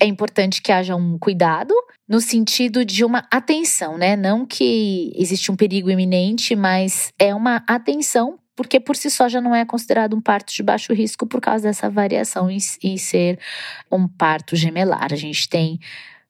é 0.00 0.06
importante 0.06 0.62
que 0.62 0.70
haja 0.70 0.94
um 0.94 1.18
cuidado 1.18 1.74
no 2.08 2.20
sentido 2.20 2.84
de 2.84 3.04
uma 3.04 3.26
atenção, 3.30 3.96
né? 3.96 4.16
Não 4.16 4.44
que 4.44 5.12
existe 5.16 5.50
um 5.50 5.56
perigo 5.56 5.90
iminente, 5.90 6.54
mas 6.54 7.12
é 7.18 7.34
uma 7.34 7.64
atenção 7.66 8.38
porque 8.54 8.78
por 8.78 8.96
si 8.96 9.10
só 9.10 9.28
já 9.28 9.40
não 9.40 9.54
é 9.54 9.64
considerado 9.64 10.14
um 10.14 10.20
parto 10.20 10.52
de 10.52 10.62
baixo 10.62 10.92
risco 10.92 11.26
por 11.26 11.40
causa 11.40 11.64
dessa 11.64 11.88
variação 11.88 12.50
em, 12.50 12.58
em 12.82 12.96
ser 12.96 13.38
um 13.90 14.06
parto 14.06 14.54
gemelar. 14.54 15.08
A 15.10 15.16
gente 15.16 15.48
tem 15.48 15.80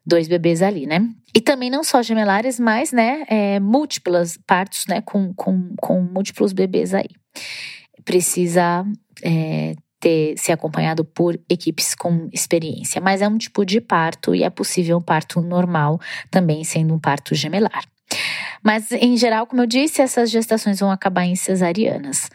dois 0.05 0.29
bebês 0.29 0.63
ali, 0.63 0.87
né? 0.87 1.09
E 1.35 1.41
também 1.41 1.71
não 1.71 1.83
só 1.83 2.03
gemelares, 2.03 2.61
mas, 2.61 2.93
né, 2.93 3.25
é, 3.29 3.59
múltiplas 3.61 4.39
partos, 4.47 4.87
né, 4.87 5.01
com, 5.01 5.33
com, 5.35 5.75
com 5.81 6.03
múltiplos 6.03 6.53
bebês 6.53 6.93
aí. 6.93 7.09
Precisa 8.05 8.85
é, 9.23 9.75
ter 10.03 10.37
ser 10.37 10.53
acompanhado 10.53 11.05
por 11.05 11.41
equipes 11.49 11.95
com 11.95 12.29
experiência, 12.33 13.01
mas 13.01 13.23
é 13.23 13.29
um 13.29 13.39
tipo 13.39 13.65
de 13.65 13.81
parto 13.81 14.35
e 14.35 14.43
é 14.43 14.51
possível 14.51 14.99
um 14.99 15.01
parto 15.01 15.41
normal 15.41 16.01
também 16.31 16.65
sendo 16.65 16.93
um 16.93 16.99
parto 16.99 17.35
gemelar. 17.35 17.85
Mas 18.63 18.91
em 18.93 19.17
geral, 19.17 19.47
como 19.47 19.63
eu 19.63 19.67
disse, 19.67 20.03
essas 20.03 20.31
gestações 20.31 20.81
vão 20.81 20.91
acabar 20.91 21.25
em 21.25 21.37
cesarianas. 21.37 22.29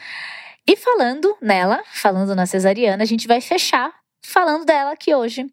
E 0.65 0.75
falando 0.75 1.35
nela, 1.41 1.81
falando 1.93 2.33
na 2.35 2.45
cesariana, 2.45 3.03
a 3.03 3.05
gente 3.05 3.27
vai 3.27 3.41
fechar 3.41 3.91
falando 4.27 4.65
dela 4.65 4.91
aqui 4.91 5.15
hoje. 5.15 5.45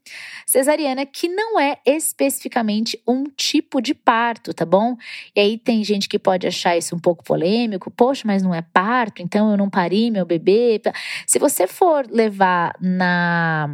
Cesariana, 0.44 1.06
que 1.06 1.28
não 1.28 1.58
é 1.58 1.78
especificamente 1.86 3.00
um 3.06 3.24
tipo 3.24 3.80
de 3.80 3.94
parto, 3.94 4.52
tá 4.52 4.66
bom? 4.66 4.96
E 5.34 5.40
aí 5.40 5.58
tem 5.58 5.84
gente 5.84 6.08
que 6.08 6.18
pode 6.18 6.46
achar 6.46 6.76
isso 6.76 6.94
um 6.94 6.98
pouco 6.98 7.22
polêmico. 7.24 7.90
Poxa, 7.90 8.22
mas 8.26 8.42
não 8.42 8.54
é 8.54 8.62
parto, 8.62 9.22
então 9.22 9.50
eu 9.50 9.56
não 9.56 9.70
pari 9.70 10.10
meu 10.10 10.26
bebê. 10.26 10.80
Se 11.26 11.38
você 11.38 11.66
for 11.66 12.06
levar 12.10 12.74
na 12.80 13.68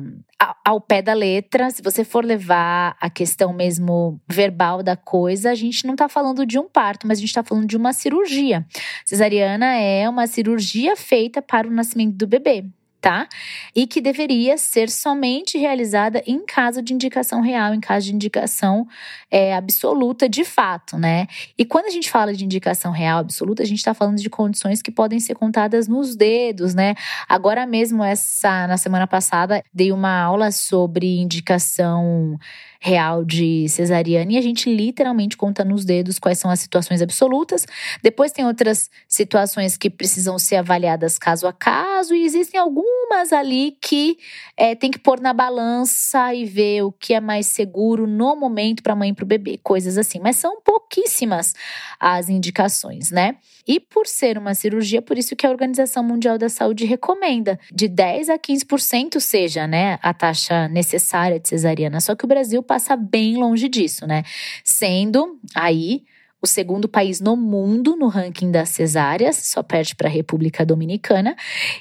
ao 0.65 0.81
pé 0.81 1.03
da 1.03 1.13
letra, 1.13 1.71
se 1.71 1.83
você 1.83 2.03
for 2.03 2.25
levar 2.25 2.97
a 2.99 3.11
questão 3.11 3.53
mesmo 3.53 4.19
verbal 4.27 4.83
da 4.83 4.97
coisa, 4.97 5.51
a 5.51 5.55
gente 5.55 5.87
não 5.87 5.93
está 5.93 6.09
falando 6.09 6.47
de 6.47 6.59
um 6.59 6.67
parto, 6.67 7.07
mas 7.07 7.19
a 7.19 7.21
gente 7.21 7.29
está 7.29 7.43
falando 7.43 7.67
de 7.67 7.77
uma 7.77 7.93
cirurgia. 7.93 8.67
Cesariana 9.05 9.77
é 9.77 10.09
uma 10.09 10.27
cirurgia 10.27 10.97
feita 10.97 11.43
para 11.43 11.69
o 11.69 11.71
nascimento 11.71 12.15
do 12.15 12.27
bebê 12.27 12.65
tá? 13.01 13.27
E 13.75 13.87
que 13.87 14.01
deveria 14.01 14.59
ser 14.59 14.91
somente 14.91 15.57
realizada 15.57 16.23
em 16.27 16.45
caso 16.45 16.83
de 16.83 16.93
indicação 16.93 17.41
real, 17.41 17.75
em 17.75 17.81
caso 17.81 18.07
de 18.07 18.15
indicação 18.15 18.87
é, 19.31 19.55
absoluta 19.55 20.29
de 20.29 20.45
fato, 20.45 20.99
né? 20.99 21.27
E 21.57 21.65
quando 21.65 21.87
a 21.87 21.91
gente 21.91 22.11
fala 22.11 22.35
de 22.35 22.45
indicação 22.45 22.93
real 22.93 23.19
absoluta, 23.19 23.63
a 23.63 23.67
gente 23.67 23.79
está 23.79 23.95
falando 23.95 24.19
de 24.19 24.29
condições 24.29 24.83
que 24.83 24.91
podem 24.91 25.19
ser 25.19 25.35
contadas 25.35 25.89
nos 25.89 26.15
dedos, 26.15 26.75
né? 26.75 26.95
Agora 27.29 27.67
mesmo, 27.67 28.05
essa 28.05 28.67
na 28.67 28.77
semana 28.77 29.07
passada, 29.07 29.63
dei 29.73 29.93
uma 29.93 30.21
aula 30.21 30.51
sobre 30.51 31.19
indicação 31.19 32.39
real 32.83 33.25
de 33.25 33.69
cesariana 33.69 34.33
e 34.33 34.39
a 34.39 34.41
gente 34.41 34.75
literalmente 34.75 35.37
conta 35.37 35.63
nos 35.63 35.85
dedos 35.85 36.19
quais 36.19 36.39
são 36.39 36.51
as 36.51 36.61
situações 36.61 37.03
absolutas. 37.03 37.67
Depois 38.03 38.33
tem 38.33 38.47
outras 38.47 38.91
situações 39.07 39.77
que 39.77 39.91
precisam 39.91 40.39
ser 40.39 40.57
avaliadas 40.57 41.19
caso 41.19 41.47
a 41.47 41.53
caso 41.53 42.15
e 42.15 42.25
existem 42.25 42.59
algumas 42.59 43.33
ali 43.33 43.77
que 43.83 44.17
é, 44.57 44.75
tem 44.75 44.91
que 44.91 44.99
pôr 44.99 45.21
na 45.21 45.35
balança 45.35 46.35
e 46.35 46.47
ver 46.47 46.83
o 46.83 46.91
que 46.91 47.13
é 47.13 47.21
mais 47.21 47.47
seguro 47.47 48.07
no 48.07 48.35
momento 48.35 48.83
para 48.83 48.95
a 48.95 48.97
mãe 48.97 49.11
e 49.11 49.15
para 49.15 49.25
o 49.25 49.29
bebê, 49.29 49.59
coisas 49.63 49.99
assim. 49.99 50.19
Mas 50.19 50.37
são 50.37 50.61
pouquíssimas 50.63 51.55
as 52.01 52.31
indicações, 52.31 53.11
né? 53.11 53.37
E 53.69 53.79
por 53.79 54.07
ser 54.07 54.39
uma 54.39 54.55
cirurgia, 54.55 55.03
por 55.03 55.19
isso 55.19 55.37
que 55.37 55.47
a 55.47 55.51
Organização 55.51 56.03
Mundial 56.03 56.39
da 56.39 56.49
Saúde 56.49 56.85
recomenda 56.85 57.59
de 57.73 57.89
10 57.89 58.31
a 58.31 58.39
15% 58.39 59.21
seja, 59.21 59.67
né, 59.67 59.99
a 60.03 60.13
taxa 60.13 60.67
necessária 60.69 61.39
de 61.39 61.49
cesariana. 61.49 62.01
Só 62.01 62.15
que 62.15 62.25
o 62.25 62.29
Brasil 62.29 62.63
passa 62.71 62.95
bem 62.95 63.37
longe 63.37 63.69
disso, 63.69 64.07
né? 64.07 64.23
Sendo 64.63 65.41
aí 65.57 66.05
o 66.41 66.47
segundo 66.47 66.89
país 66.89 67.21
no 67.21 67.37
mundo 67.37 67.97
no 67.97 68.07
ranking 68.07 68.53
das 68.53 68.69
cesáreas, 68.69 69.35
só 69.39 69.61
perde 69.61 69.97
para 69.97 70.09
a 70.09 70.11
República 70.11 70.65
Dominicana. 70.65 71.35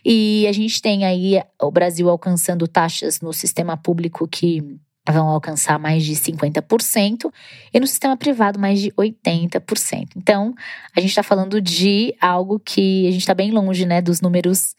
E 0.04 0.47
a 0.47 0.52
gente 0.52 0.82
tem 0.82 1.06
aí 1.06 1.39
o 1.62 1.69
Brasil 1.69 2.10
alcançando 2.10 2.67
taxas 2.67 3.21
no 3.21 3.32
sistema 3.32 3.78
público 3.78 4.28
que 4.28 4.80
vão 5.08 5.28
alcançar 5.28 5.78
mais 5.78 6.04
de 6.04 6.13
50% 6.13 7.32
e 7.71 7.80
no 7.80 7.86
sistema 7.86 8.17
privado 8.17 8.60
mais 8.60 8.82
de 8.82 8.91
80%. 8.93 10.10
Então, 10.15 10.56
a 10.95 10.99
gente 10.99 11.12
está 11.12 11.23
falando 11.23 11.62
de 11.62 12.15
algo 12.19 12.60
que 12.60 13.08
a 13.08 13.12
gente 13.12 13.21
está 13.21 13.36
bem 13.36 13.52
longe 13.52 13.86
né, 13.86 14.02
dos 14.02 14.21
números 14.21 14.75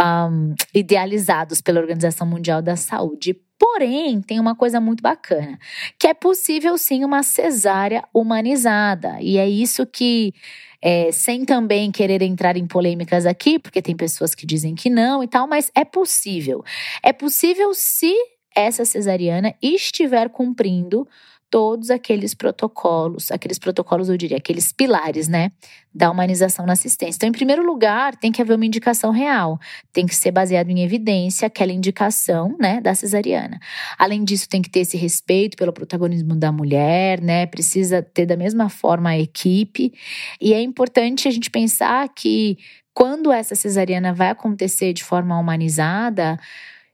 um, 0.00 0.54
idealizados 0.74 1.60
pela 1.60 1.80
Organização 1.80 2.26
Mundial 2.26 2.60
da 2.60 2.76
Saúde. 2.76 3.36
Porém, 3.62 4.20
tem 4.20 4.40
uma 4.40 4.56
coisa 4.56 4.80
muito 4.80 5.00
bacana, 5.00 5.56
que 5.96 6.08
é 6.08 6.14
possível 6.14 6.76
sim 6.76 7.04
uma 7.04 7.22
cesárea 7.22 8.02
humanizada. 8.12 9.18
E 9.20 9.38
é 9.38 9.48
isso 9.48 9.86
que, 9.86 10.34
é, 10.82 11.12
sem 11.12 11.44
também 11.44 11.92
querer 11.92 12.22
entrar 12.22 12.56
em 12.56 12.66
polêmicas 12.66 13.24
aqui, 13.24 13.60
porque 13.60 13.80
tem 13.80 13.94
pessoas 13.96 14.34
que 14.34 14.44
dizem 14.44 14.74
que 14.74 14.90
não 14.90 15.22
e 15.22 15.28
tal, 15.28 15.46
mas 15.46 15.70
é 15.76 15.84
possível. 15.84 16.64
É 17.04 17.12
possível 17.12 17.72
se 17.72 18.12
essa 18.52 18.84
cesariana 18.84 19.54
estiver 19.62 20.28
cumprindo 20.28 21.06
todos 21.52 21.90
aqueles 21.90 22.32
protocolos, 22.32 23.30
aqueles 23.30 23.58
protocolos, 23.58 24.08
eu 24.08 24.16
diria, 24.16 24.38
aqueles 24.38 24.72
pilares, 24.72 25.28
né, 25.28 25.52
da 25.94 26.10
humanização 26.10 26.64
na 26.64 26.72
assistência. 26.72 27.18
Então, 27.18 27.28
em 27.28 27.32
primeiro 27.32 27.62
lugar, 27.62 28.16
tem 28.16 28.32
que 28.32 28.40
haver 28.40 28.56
uma 28.56 28.64
indicação 28.64 29.10
real, 29.10 29.60
tem 29.92 30.06
que 30.06 30.16
ser 30.16 30.30
baseado 30.30 30.70
em 30.70 30.82
evidência 30.82 31.46
aquela 31.46 31.70
indicação, 31.70 32.56
né, 32.58 32.80
da 32.80 32.94
cesariana. 32.94 33.60
Além 33.98 34.24
disso, 34.24 34.48
tem 34.48 34.62
que 34.62 34.70
ter 34.70 34.80
esse 34.80 34.96
respeito 34.96 35.54
pelo 35.54 35.74
protagonismo 35.74 36.34
da 36.34 36.50
mulher, 36.50 37.20
né, 37.20 37.44
precisa 37.44 38.00
ter 38.00 38.24
da 38.24 38.36
mesma 38.36 38.70
forma 38.70 39.10
a 39.10 39.18
equipe, 39.18 39.92
e 40.40 40.54
é 40.54 40.62
importante 40.62 41.28
a 41.28 41.30
gente 41.30 41.50
pensar 41.50 42.08
que 42.16 42.56
quando 42.94 43.30
essa 43.30 43.54
cesariana 43.54 44.14
vai 44.14 44.30
acontecer 44.30 44.94
de 44.94 45.04
forma 45.04 45.38
humanizada, 45.38 46.38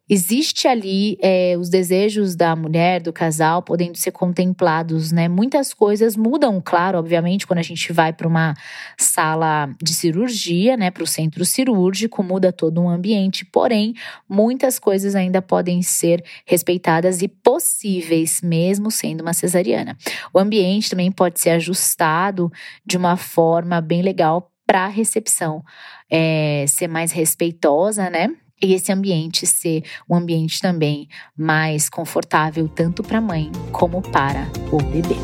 existe 0.08 0.66
ali 0.66 1.18
é, 1.20 1.56
os 1.58 1.68
desejos 1.68 2.34
da 2.34 2.56
mulher, 2.56 3.00
do 3.00 3.12
casal, 3.12 3.62
podendo 3.62 3.96
ser 3.96 4.10
contemplados, 4.10 5.12
né? 5.12 5.28
Muitas 5.28 5.74
coisas 5.74 6.16
mudam, 6.16 6.60
claro, 6.64 6.98
obviamente, 6.98 7.46
quando 7.46 7.58
a 7.58 7.62
gente 7.62 7.92
vai 7.92 8.12
para 8.12 8.26
uma 8.26 8.54
sala 8.96 9.68
de 9.82 9.92
cirurgia, 9.92 10.76
né? 10.76 10.90
Para 10.90 11.02
o 11.02 11.06
centro 11.06 11.44
cirúrgico, 11.44 12.22
muda 12.22 12.52
todo 12.52 12.80
um 12.80 12.88
ambiente, 12.88 13.44
porém, 13.44 13.94
muitas 14.28 14.78
coisas 14.78 15.14
ainda 15.14 15.42
podem 15.42 15.82
ser 15.82 16.24
respeitadas 16.46 17.20
e 17.22 17.28
possíveis, 17.28 18.40
mesmo 18.42 18.90
sendo 18.90 19.20
uma 19.20 19.32
cesariana. 19.32 19.96
O 20.32 20.38
ambiente 20.38 20.90
também 20.90 21.12
pode 21.12 21.40
ser 21.40 21.50
ajustado 21.50 22.50
de 22.84 22.96
uma 22.96 23.16
forma 23.16 23.80
bem 23.80 24.02
legal 24.02 24.50
para 24.66 24.84
a 24.84 24.88
recepção 24.88 25.64
é, 26.10 26.64
ser 26.68 26.88
mais 26.88 27.12
respeitosa, 27.12 28.10
né? 28.10 28.30
E 28.62 28.74
esse 28.74 28.92
ambiente 28.92 29.46
ser 29.46 29.82
um 30.08 30.16
ambiente 30.16 30.60
também 30.60 31.08
mais 31.36 31.88
confortável 31.88 32.68
tanto 32.68 33.02
para 33.02 33.18
a 33.18 33.20
mãe 33.20 33.50
como 33.72 34.02
para 34.02 34.48
o 34.72 34.78
bebê. 34.78 35.16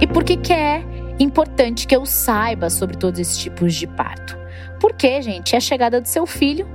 E 0.00 0.06
por 0.06 0.24
que, 0.24 0.36
que 0.36 0.52
é 0.52 0.84
importante 1.18 1.86
que 1.86 1.96
eu 1.96 2.04
saiba 2.04 2.68
sobre 2.68 2.96
todos 2.96 3.20
esses 3.20 3.38
tipos 3.38 3.74
de 3.74 3.86
parto? 3.86 4.36
Porque, 4.80 5.22
gente, 5.22 5.54
é 5.54 5.58
a 5.58 5.60
chegada 5.60 6.00
do 6.00 6.06
seu 6.06 6.26
filho 6.26 6.68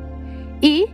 e 0.62 0.90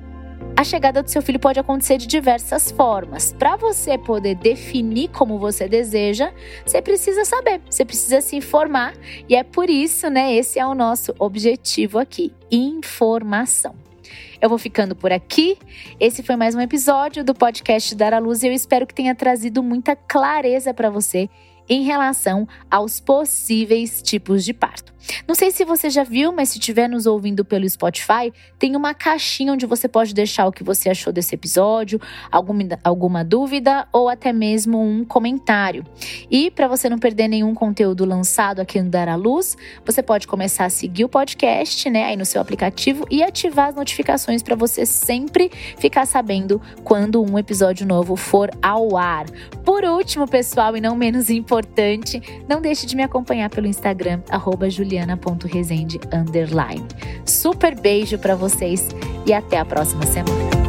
a 0.57 0.63
chegada 0.63 1.03
do 1.03 1.09
seu 1.09 1.21
filho 1.21 1.39
pode 1.39 1.59
acontecer 1.59 1.97
de 1.97 2.07
diversas 2.07 2.71
formas. 2.71 3.33
Para 3.33 3.57
você 3.57 3.97
poder 3.97 4.35
definir 4.35 5.09
como 5.09 5.37
você 5.37 5.67
deseja, 5.67 6.31
você 6.65 6.81
precisa 6.81 7.25
saber, 7.25 7.61
você 7.69 7.83
precisa 7.83 8.21
se 8.21 8.37
informar, 8.37 8.93
e 9.27 9.35
é 9.35 9.43
por 9.43 9.69
isso, 9.69 10.09
né, 10.09 10.33
esse 10.33 10.57
é 10.57 10.65
o 10.65 10.73
nosso 10.73 11.13
objetivo 11.19 11.99
aqui, 11.99 12.33
informação. 12.49 13.75
Eu 14.41 14.47
vou 14.47 14.57
ficando 14.57 14.95
por 14.95 15.11
aqui. 15.11 15.57
Esse 15.99 16.21
foi 16.21 16.35
mais 16.35 16.53
um 16.53 16.61
episódio 16.61 17.23
do 17.23 17.33
podcast 17.33 17.95
Dar 17.95 18.13
à 18.13 18.19
Luz 18.19 18.43
e 18.43 18.47
eu 18.47 18.53
espero 18.53 18.85
que 18.85 18.93
tenha 18.93 19.15
trazido 19.15 19.63
muita 19.63 19.95
clareza 19.95 20.73
para 20.73 20.89
você 20.89 21.27
em 21.69 21.83
relação 21.83 22.47
aos 22.69 22.99
possíveis 22.99 24.01
tipos 24.01 24.43
de 24.43 24.53
parto. 24.53 24.95
Não 25.27 25.35
sei 25.35 25.51
se 25.51 25.63
você 25.63 25.89
já 25.89 26.03
viu, 26.03 26.31
mas 26.31 26.49
se 26.49 26.59
estiver 26.59 26.87
nos 26.87 27.05
ouvindo 27.05 27.45
pelo 27.45 27.69
Spotify, 27.69 28.33
tem 28.57 28.75
uma 28.75 28.93
caixinha 28.93 29.53
onde 29.53 29.65
você 29.65 29.87
pode 29.87 30.13
deixar 30.13 30.47
o 30.47 30.51
que 30.51 30.63
você 30.63 30.89
achou 30.89 31.13
desse 31.13 31.35
episódio, 31.35 31.99
alguma, 32.31 32.63
alguma 32.83 33.23
dúvida 33.23 33.87
ou 33.91 34.09
até 34.09 34.33
mesmo 34.33 34.81
um 34.81 35.05
comentário. 35.05 35.85
E 36.29 36.49
para 36.49 36.67
você 36.67 36.89
não 36.89 36.97
perder 36.97 37.27
nenhum 37.27 37.53
conteúdo 37.53 38.05
lançado 38.05 38.59
aqui 38.59 38.81
no 38.81 38.89
Dar 38.89 39.07
à 39.07 39.15
Luz, 39.15 39.55
você 39.85 40.01
pode 40.01 40.27
começar 40.27 40.65
a 40.65 40.69
seguir 40.69 41.05
o 41.05 41.09
podcast, 41.09 41.89
né, 41.89 42.05
aí 42.05 42.15
no 42.15 42.25
seu 42.25 42.41
aplicativo 42.41 43.05
e 43.09 43.23
ativar 43.23 43.69
as 43.69 43.75
notificações 43.75 44.41
para 44.41 44.55
você 44.55 44.85
sempre 44.85 45.51
ficar 45.77 46.05
sabendo 46.05 46.61
quando 46.83 47.21
um 47.21 47.37
episódio 47.37 47.85
novo 47.85 48.15
for 48.15 48.49
ao 48.61 48.97
ar. 48.97 49.25
Por 49.63 49.83
último, 49.83 50.27
pessoal, 50.27 50.75
e 50.75 50.81
não 50.81 50.95
menos 50.95 51.29
importante, 51.29 51.54
não 52.47 52.61
deixe 52.61 52.85
de 52.85 52.95
me 52.95 53.03
acompanhar 53.03 53.49
pelo 53.49 53.67
Instagram, 53.67 54.21
juliana.resende. 54.69 55.99
Super 57.25 57.79
beijo 57.79 58.17
para 58.17 58.35
vocês 58.35 58.89
e 59.25 59.33
até 59.33 59.57
a 59.57 59.65
próxima 59.65 60.05
semana. 60.05 60.64